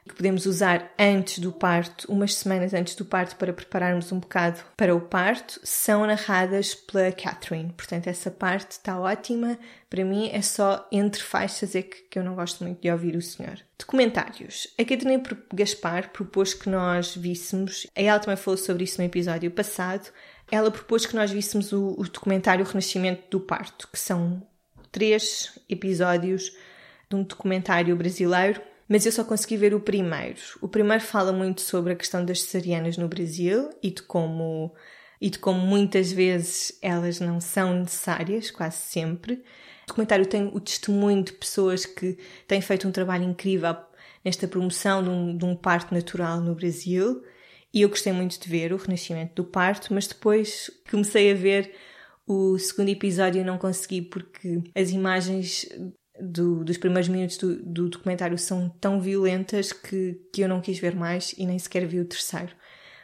que 0.07 0.15
podemos 0.15 0.47
usar 0.47 0.93
antes 0.99 1.39
do 1.39 1.51
parto, 1.51 2.11
umas 2.11 2.35
semanas 2.35 2.73
antes 2.73 2.95
do 2.95 3.05
parto, 3.05 3.37
para 3.37 3.53
prepararmos 3.53 4.13
um 4.13 4.21
bocado 4.21 4.61
para 4.77 4.95
o 4.95 5.01
parto, 5.01 5.61
são 5.65 6.07
narradas 6.07 6.75
pela 6.75 7.11
Catherine. 7.11 7.73
Portanto, 7.77 8.07
essa 8.07 8.31
parte 8.31 8.73
está 8.73 8.99
ótima. 8.99 9.59
Para 9.91 10.05
mim, 10.05 10.31
é 10.33 10.41
só 10.43 10.87
entre 10.93 11.23
faixas 11.23 11.75
é 11.75 11.83
que, 11.83 12.03
que 12.03 12.19
eu 12.19 12.25
não 12.25 12.35
gosto 12.35 12.63
muito 12.63 12.81
de 12.81 12.91
ouvir 12.91 13.17
o 13.17 13.23
senhor. 13.23 13.59
Documentários. 13.79 14.69
A 14.79 14.85
Catarina 14.85 15.23
Gaspar 15.53 16.11
propôs 16.11 16.55
que 16.55 16.69
nós 16.69 17.15
víssemos, 17.15 17.87
ela 17.95 18.19
também 18.19 18.37
falou 18.37 18.59
sobre 18.59 18.85
isso 18.85 19.01
no 19.01 19.07
episódio 19.07 19.51
passado, 19.51 20.11
ela 20.51 20.71
propôs 20.71 21.05
que 21.05 21.17
nós 21.17 21.31
víssemos 21.31 21.73
o, 21.73 21.95
o 21.99 22.05
documentário 22.05 22.65
Renascimento 22.65 23.25
do 23.31 23.41
Parto, 23.41 23.89
que 23.93 23.99
são 23.99 24.43
três 24.93 25.59
episódios 25.69 26.53
de 27.09 27.17
um 27.17 27.23
documentário 27.23 27.95
brasileiro 27.97 28.61
mas 28.89 29.05
eu 29.07 29.13
só 29.13 29.25
consegui 29.25 29.57
ver 29.57 29.75
o 29.75 29.81
primeiro. 29.81 30.41
O 30.61 30.69
primeiro 30.69 31.03
fala 31.03 31.33
muito 31.33 31.61
sobre 31.61 31.93
a 31.93 31.97
questão 31.97 32.25
das 32.25 32.43
cesarianas 32.43 32.97
no 32.97 33.09
Brasil 33.09 33.71
e 33.83 33.91
de 33.91 34.03
como 34.03 34.75
e 35.21 35.31
de 35.31 35.39
como 35.39 35.59
muitas 35.61 36.13
vezes 36.13 36.79
elas 36.83 37.21
não 37.21 37.41
são 37.41 37.73
necessárias, 37.73 38.51
quase 38.51 38.77
sempre. 38.77 39.35
O 39.85 39.87
documentário 39.89 40.27
tem 40.27 40.51
o 40.53 40.61
testemunho 40.61 41.23
de 41.23 41.33
pessoas 41.33 41.87
que 41.87 42.19
têm 42.47 42.61
feito 42.61 42.87
um 42.87 42.93
trabalho 42.93 43.25
incrível 43.25 43.77
nesta 44.25 44.47
promoção 44.47 45.03
de 45.03 45.09
um, 45.09 45.37
de 45.37 45.45
um 45.45 45.57
parto 45.57 45.95
natural 45.95 46.41
no 46.41 46.55
Brasil 46.55 47.23
e 47.77 47.83
eu 47.83 47.91
gostei 47.91 48.11
muito 48.11 48.41
de 48.41 48.49
ver 48.49 48.73
o 48.73 48.77
renascimento 48.79 49.35
do 49.35 49.45
parto, 49.45 49.93
mas 49.93 50.07
depois 50.07 50.71
comecei 50.91 51.31
a 51.31 51.35
ver 51.35 51.75
o 52.27 52.59
segundo 52.59 52.89
episódio 52.89 53.43
e 53.43 53.45
não 53.45 53.59
consegui 53.59 54.01
porque 54.01 54.63
as 54.75 54.91
imagens 54.91 55.67
do, 56.21 56.65
dos 56.65 56.79
primeiros 56.79 57.09
minutos 57.09 57.37
do, 57.37 57.57
do, 57.57 57.89
documentário 57.89 58.39
são 58.39 58.69
tão 58.81 59.01
violentas 59.01 59.73
que, 59.73 60.21
que 60.33 60.41
eu 60.43 60.49
não 60.49 60.61
quis 60.61 60.79
ver 60.79 60.95
mais 60.95 61.35
e 61.37 61.47
nem 61.47 61.59
sequer 61.59 61.87
vi 61.87 62.01
o 62.01 62.05
terceiro. 62.05 62.53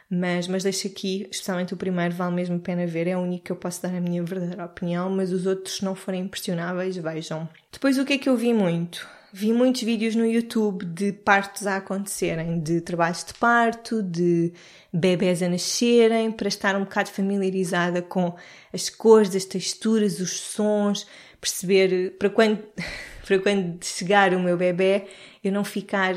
Mas, 0.09 0.47
mas 0.47 0.63
deixo 0.63 0.87
aqui, 0.87 1.27
especialmente 1.31 1.73
o 1.73 1.77
primeiro, 1.77 2.13
vale 2.13 2.35
mesmo 2.35 2.57
a 2.57 2.59
pena 2.59 2.85
ver, 2.85 3.07
é 3.07 3.17
o 3.17 3.21
único 3.21 3.45
que 3.45 3.51
eu 3.51 3.55
posso 3.55 3.81
dar 3.81 3.95
a 3.95 3.99
minha 3.99 4.21
verdadeira 4.23 4.65
opinião, 4.65 5.09
mas 5.09 5.31
os 5.31 5.47
outros, 5.47 5.81
não 5.81 5.95
forem 5.95 6.21
impressionáveis, 6.21 6.95
vejam. 6.97 7.49
Depois, 7.71 7.97
o 7.97 8.05
que 8.05 8.13
é 8.13 8.17
que 8.19 8.29
eu 8.29 8.37
vi 8.37 8.53
muito? 8.53 9.07
Vi 9.35 9.51
muitos 9.51 9.81
vídeos 9.81 10.15
no 10.15 10.27
YouTube 10.27 10.85
de 10.85 11.11
partos 11.11 11.65
a 11.65 11.77
acontecerem, 11.77 12.59
de 12.59 12.81
trabalhos 12.81 13.23
de 13.23 13.33
parto, 13.33 14.03
de 14.03 14.53
bebés 14.93 15.41
a 15.41 15.49
nascerem, 15.49 16.31
para 16.31 16.47
estar 16.47 16.75
um 16.75 16.81
bocado 16.81 17.09
familiarizada 17.09 17.99
com 17.99 18.35
as 18.71 18.91
cores, 18.91 19.35
as 19.35 19.45
texturas, 19.45 20.19
os 20.19 20.39
sons, 20.39 21.07
perceber 21.43 22.11
para 22.17 22.29
quando, 22.29 22.63
para 23.27 23.39
quando 23.39 23.83
chegar 23.83 24.33
o 24.33 24.39
meu 24.39 24.55
bebê 24.55 25.05
eu 25.43 25.51
não 25.51 25.65
ficar, 25.65 26.15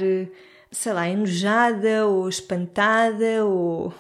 sei 0.71 0.93
lá, 0.93 1.09
enojada 1.09 2.07
ou 2.07 2.29
espantada 2.29 3.45
ou 3.45 3.93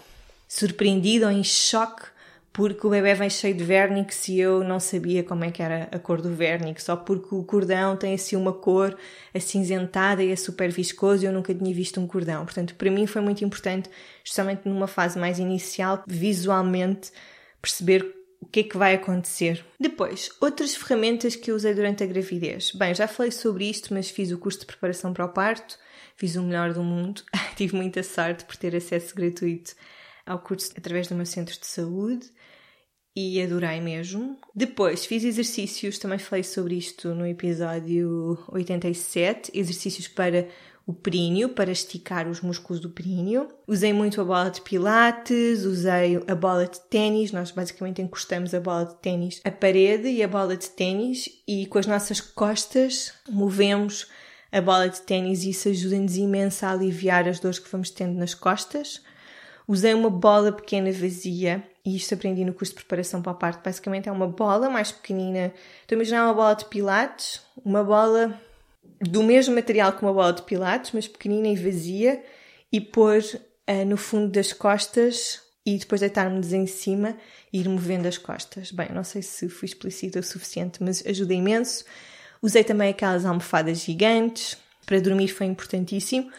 surpreendida 0.48 1.26
ou 1.26 1.32
em 1.32 1.42
choque 1.42 2.04
porque 2.52 2.86
o 2.86 2.88
bebê 2.88 3.12
vem 3.12 3.28
cheio 3.28 3.54
de 3.54 3.62
vernix 3.62 4.28
e 4.28 4.38
eu 4.38 4.64
não 4.64 4.80
sabia 4.80 5.22
como 5.22 5.44
é 5.44 5.50
que 5.50 5.62
era 5.62 5.90
a 5.92 5.98
cor 5.98 6.22
do 6.22 6.34
vernix, 6.34 6.84
só 6.84 6.96
porque 6.96 7.34
o 7.34 7.44
cordão 7.44 7.98
tem 7.98 8.14
assim 8.14 8.34
uma 8.34 8.50
cor 8.50 8.96
acinzentada 9.34 10.24
e 10.24 10.32
é 10.32 10.36
super 10.36 10.72
viscoso 10.72 11.22
e 11.22 11.26
eu 11.26 11.32
nunca 11.34 11.54
tinha 11.54 11.74
visto 11.74 12.00
um 12.00 12.06
cordão. 12.06 12.46
Portanto, 12.46 12.74
para 12.74 12.90
mim 12.90 13.06
foi 13.06 13.20
muito 13.20 13.44
importante, 13.44 13.90
justamente 14.24 14.66
numa 14.66 14.86
fase 14.86 15.18
mais 15.18 15.38
inicial, 15.38 16.02
visualmente 16.06 17.12
perceber 17.60 18.10
o 18.46 18.48
que 18.48 18.60
é 18.60 18.62
que 18.62 18.78
vai 18.78 18.94
acontecer. 18.94 19.64
Depois, 19.78 20.30
outras 20.40 20.74
ferramentas 20.74 21.34
que 21.34 21.50
eu 21.50 21.56
usei 21.56 21.74
durante 21.74 22.04
a 22.04 22.06
gravidez. 22.06 22.70
Bem, 22.72 22.94
já 22.94 23.08
falei 23.08 23.32
sobre 23.32 23.68
isto, 23.68 23.92
mas 23.92 24.08
fiz 24.08 24.30
o 24.30 24.38
curso 24.38 24.60
de 24.60 24.66
preparação 24.66 25.12
para 25.12 25.24
o 25.24 25.28
parto, 25.28 25.76
fiz 26.16 26.36
o 26.36 26.42
melhor 26.42 26.72
do 26.72 26.82
mundo, 26.82 27.22
tive 27.56 27.74
muita 27.74 28.02
sorte 28.04 28.44
por 28.44 28.56
ter 28.56 28.74
acesso 28.74 29.14
gratuito 29.14 29.74
ao 30.24 30.38
curso 30.38 30.72
através 30.76 31.08
do 31.08 31.16
meu 31.16 31.26
centro 31.26 31.58
de 31.58 31.66
saúde 31.66 32.30
e 33.14 33.42
adorei 33.42 33.80
mesmo. 33.80 34.38
Depois 34.54 35.04
fiz 35.04 35.24
exercícios, 35.24 35.98
também 35.98 36.18
falei 36.18 36.44
sobre 36.44 36.76
isto 36.76 37.14
no 37.14 37.26
episódio 37.26 38.38
87, 38.48 39.50
exercícios 39.54 40.06
para 40.06 40.48
o 40.86 40.94
períneo, 40.94 41.48
para 41.48 41.72
esticar 41.72 42.28
os 42.28 42.40
músculos 42.40 42.80
do 42.80 42.88
períneo. 42.88 43.48
Usei 43.66 43.92
muito 43.92 44.20
a 44.20 44.24
bola 44.24 44.50
de 44.50 44.60
pilates, 44.60 45.64
usei 45.64 46.22
a 46.28 46.34
bola 46.34 46.66
de 46.66 46.78
ténis, 46.88 47.32
nós 47.32 47.50
basicamente 47.50 48.00
encostamos 48.00 48.54
a 48.54 48.60
bola 48.60 48.84
de 48.84 48.94
ténis 48.96 49.40
à 49.44 49.50
parede 49.50 50.08
e 50.08 50.22
a 50.22 50.28
bola 50.28 50.56
de 50.56 50.70
ténis 50.70 51.28
e 51.46 51.66
com 51.66 51.78
as 51.78 51.86
nossas 51.86 52.20
costas 52.20 53.12
movemos 53.28 54.06
a 54.52 54.60
bola 54.60 54.88
de 54.88 55.00
ténis 55.00 55.42
e 55.42 55.50
isso 55.50 55.68
ajuda-nos 55.68 56.16
imenso 56.16 56.64
a 56.64 56.70
aliviar 56.70 57.26
as 57.26 57.40
dores 57.40 57.58
que 57.58 57.70
vamos 57.70 57.90
tendo 57.90 58.16
nas 58.16 58.32
costas. 58.32 59.02
Usei 59.66 59.92
uma 59.92 60.08
bola 60.08 60.52
pequena 60.52 60.92
vazia 60.92 61.64
e 61.84 61.96
isto 61.96 62.14
aprendi 62.14 62.44
no 62.44 62.54
curso 62.54 62.72
de 62.72 62.78
preparação 62.78 63.20
para 63.20 63.32
a 63.32 63.34
parte. 63.34 63.64
Basicamente 63.64 64.08
é 64.08 64.12
uma 64.12 64.28
bola 64.28 64.70
mais 64.70 64.92
pequenina. 64.92 65.52
Estou 65.82 65.94
a 65.94 65.96
imaginar 65.96 66.26
uma 66.26 66.34
bola 66.34 66.54
de 66.54 66.64
pilates, 66.66 67.42
uma 67.64 67.82
bola 67.82 68.40
do 69.00 69.22
mesmo 69.22 69.54
material 69.54 69.92
que 69.92 70.02
uma 70.02 70.12
bola 70.12 70.32
de 70.32 70.42
pilates, 70.42 70.92
mas 70.92 71.08
pequenina 71.08 71.48
e 71.48 71.56
vazia, 71.56 72.22
e 72.72 72.80
pôr 72.80 73.18
uh, 73.18 73.84
no 73.86 73.96
fundo 73.96 74.30
das 74.30 74.52
costas 74.52 75.40
e 75.64 75.78
depois 75.78 76.00
deitar-me 76.00 76.40
em 76.54 76.66
cima 76.66 77.16
e 77.52 77.60
ir 77.60 77.68
movendo 77.68 78.06
as 78.06 78.16
costas. 78.16 78.70
Bem, 78.70 78.88
não 78.92 79.02
sei 79.02 79.20
se 79.22 79.48
fui 79.48 79.66
explícita 79.66 80.20
o 80.20 80.22
suficiente, 80.22 80.82
mas 80.82 81.04
ajuda 81.04 81.34
imenso. 81.34 81.84
Usei 82.40 82.62
também 82.62 82.90
aquelas 82.90 83.24
almofadas 83.24 83.78
gigantes. 83.78 84.56
Para 84.86 85.00
dormir 85.00 85.26
foi 85.26 85.46
importantíssimo. 85.46 86.30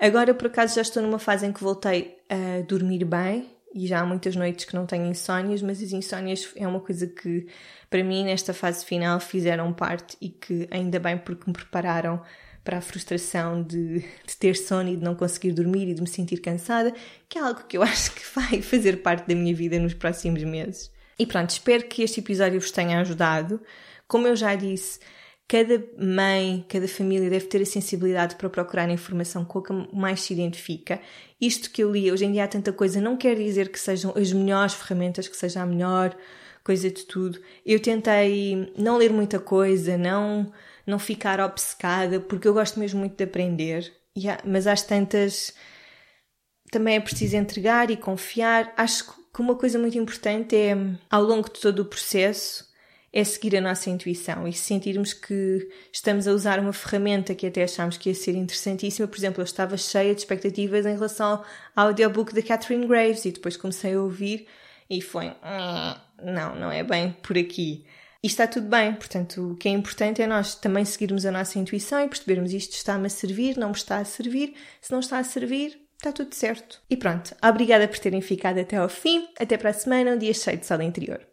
Agora, 0.00 0.34
por 0.34 0.48
acaso, 0.48 0.74
já 0.74 0.82
estou 0.82 1.00
numa 1.00 1.20
fase 1.20 1.46
em 1.46 1.52
que 1.52 1.62
voltei 1.62 2.18
a 2.28 2.62
dormir 2.62 3.04
bem 3.04 3.48
e 3.74 3.86
já 3.86 4.00
há 4.00 4.06
muitas 4.06 4.36
noites 4.36 4.64
que 4.64 4.74
não 4.74 4.86
tenho 4.86 5.06
insónias, 5.06 5.62
mas 5.62 5.82
as 5.82 5.92
insónias 5.92 6.50
é 6.56 6.66
uma 6.66 6.80
coisa 6.80 7.06
que, 7.06 7.46
para 7.88 8.04
mim, 8.04 8.24
nesta 8.24 8.52
fase 8.52 8.84
final, 8.84 9.18
fizeram 9.20 9.72
parte 9.72 10.16
e 10.20 10.28
que 10.28 10.68
ainda 10.70 10.98
bem 10.98 11.16
porque 11.18 11.44
me 11.46 11.52
prepararam 11.52 12.22
para 12.64 12.78
a 12.78 12.80
frustração 12.80 13.62
de, 13.62 14.00
de, 14.00 14.36
ter 14.38 14.56
sono 14.56 14.88
e 14.88 14.96
de 14.96 15.02
não 15.02 15.14
conseguir 15.14 15.52
dormir 15.52 15.88
e 15.88 15.94
de 15.94 16.00
me 16.00 16.06
sentir 16.06 16.38
cansada, 16.38 16.94
que 17.28 17.38
é 17.38 17.42
algo 17.42 17.64
que 17.64 17.76
eu 17.76 17.82
acho 17.84 18.12
que 18.14 18.22
vai 18.34 18.62
fazer 18.62 19.02
parte 19.02 19.26
da 19.26 19.34
minha 19.34 19.54
vida 19.54 19.78
nos 19.78 19.94
próximos 19.94 20.42
meses. 20.44 20.90
E 21.18 21.26
pronto, 21.26 21.50
espero 21.50 21.84
que 21.86 22.02
este 22.02 22.20
episódio 22.20 22.60
vos 22.60 22.70
tenha 22.70 23.00
ajudado. 23.00 23.60
Como 24.06 24.26
eu 24.26 24.36
já 24.36 24.54
disse, 24.54 25.00
cada 25.48 25.84
mãe, 25.98 26.64
cada 26.68 26.88
família 26.88 27.28
deve 27.28 27.46
ter 27.46 27.60
a 27.60 27.66
sensibilidade 27.66 28.36
para 28.36 28.48
procurar 28.48 28.88
a 28.88 28.92
informação 28.92 29.44
com 29.44 29.58
a 29.58 29.62
que 29.62 29.72
mais 29.94 30.20
se 30.22 30.32
identifica. 30.32 31.00
Isto 31.40 31.70
que 31.70 31.82
eu 31.82 31.92
li, 31.92 32.10
hoje 32.10 32.24
em 32.24 32.32
dia 32.32 32.44
há 32.44 32.48
tanta 32.48 32.72
coisa, 32.72 33.00
não 33.00 33.16
quer 33.16 33.36
dizer 33.36 33.68
que 33.70 33.78
sejam 33.78 34.14
as 34.16 34.32
melhores 34.32 34.74
ferramentas, 34.74 35.28
que 35.28 35.36
seja 35.36 35.62
a 35.62 35.66
melhor 35.66 36.16
coisa 36.64 36.90
de 36.90 37.04
tudo. 37.04 37.40
Eu 37.66 37.80
tentei 37.80 38.72
não 38.78 38.96
ler 38.96 39.12
muita 39.12 39.38
coisa, 39.38 39.98
não, 39.98 40.52
não 40.86 40.98
ficar 40.98 41.40
obcecada, 41.40 42.20
porque 42.20 42.48
eu 42.48 42.54
gosto 42.54 42.78
mesmo 42.80 43.00
muito 43.00 43.16
de 43.16 43.24
aprender. 43.24 43.92
Yeah, 44.16 44.42
mas 44.46 44.66
às 44.66 44.82
tantas 44.82 45.54
também 46.70 46.96
é 46.96 47.00
preciso 47.00 47.36
entregar 47.36 47.90
e 47.90 47.96
confiar. 47.96 48.72
Acho 48.76 49.12
que 49.34 49.40
uma 49.40 49.54
coisa 49.54 49.78
muito 49.78 49.98
importante 49.98 50.56
é, 50.56 50.76
ao 51.10 51.22
longo 51.22 51.52
de 51.52 51.60
todo 51.60 51.80
o 51.80 51.84
processo, 51.84 52.71
é 53.12 53.22
seguir 53.24 53.56
a 53.56 53.60
nossa 53.60 53.90
intuição 53.90 54.48
e 54.48 54.52
sentirmos 54.52 55.12
que 55.12 55.68
estamos 55.92 56.26
a 56.26 56.32
usar 56.32 56.58
uma 56.58 56.72
ferramenta 56.72 57.34
que 57.34 57.46
até 57.46 57.62
achámos 57.62 57.98
que 57.98 58.08
ia 58.08 58.14
ser 58.14 58.34
interessantíssima. 58.34 59.06
Por 59.06 59.18
exemplo, 59.18 59.40
eu 59.40 59.44
estava 59.44 59.76
cheia 59.76 60.14
de 60.14 60.20
expectativas 60.20 60.86
em 60.86 60.94
relação 60.94 61.42
ao 61.76 61.88
audiobook 61.88 62.34
da 62.34 62.42
Catherine 62.42 62.86
Graves 62.86 63.24
e 63.24 63.32
depois 63.32 63.56
comecei 63.56 63.94
a 63.94 64.00
ouvir 64.00 64.46
e 64.88 65.00
foi 65.00 65.26
hum, 65.26 65.94
não, 66.22 66.54
não 66.54 66.72
é 66.72 66.82
bem 66.82 67.12
por 67.22 67.36
aqui. 67.36 67.84
E 68.22 68.28
está 68.28 68.46
tudo 68.46 68.68
bem, 68.68 68.94
portanto, 68.94 69.50
o 69.50 69.56
que 69.56 69.68
é 69.68 69.72
importante 69.72 70.22
é 70.22 70.26
nós 70.28 70.54
também 70.54 70.84
seguirmos 70.84 71.26
a 71.26 71.32
nossa 71.32 71.58
intuição 71.58 72.04
e 72.04 72.08
percebermos 72.08 72.52
isto 72.52 72.74
está-me 72.74 73.06
a 73.06 73.10
servir, 73.10 73.58
não 73.58 73.70
me 73.70 73.74
está 73.74 73.98
a 73.98 74.04
servir. 74.04 74.54
Se 74.80 74.92
não 74.92 75.00
está 75.00 75.18
a 75.18 75.24
servir, 75.24 75.76
está 75.96 76.12
tudo 76.12 76.32
certo. 76.32 76.80
E 76.88 76.96
pronto, 76.96 77.34
obrigada 77.42 77.88
por 77.88 77.98
terem 77.98 78.20
ficado 78.20 78.60
até 78.60 78.76
ao 78.76 78.88
fim. 78.88 79.28
Até 79.40 79.56
para 79.58 79.70
a 79.70 79.72
semana, 79.72 80.12
um 80.12 80.18
dia 80.18 80.32
cheio 80.32 80.56
de 80.56 80.66
sol 80.66 80.80
interior. 80.80 81.20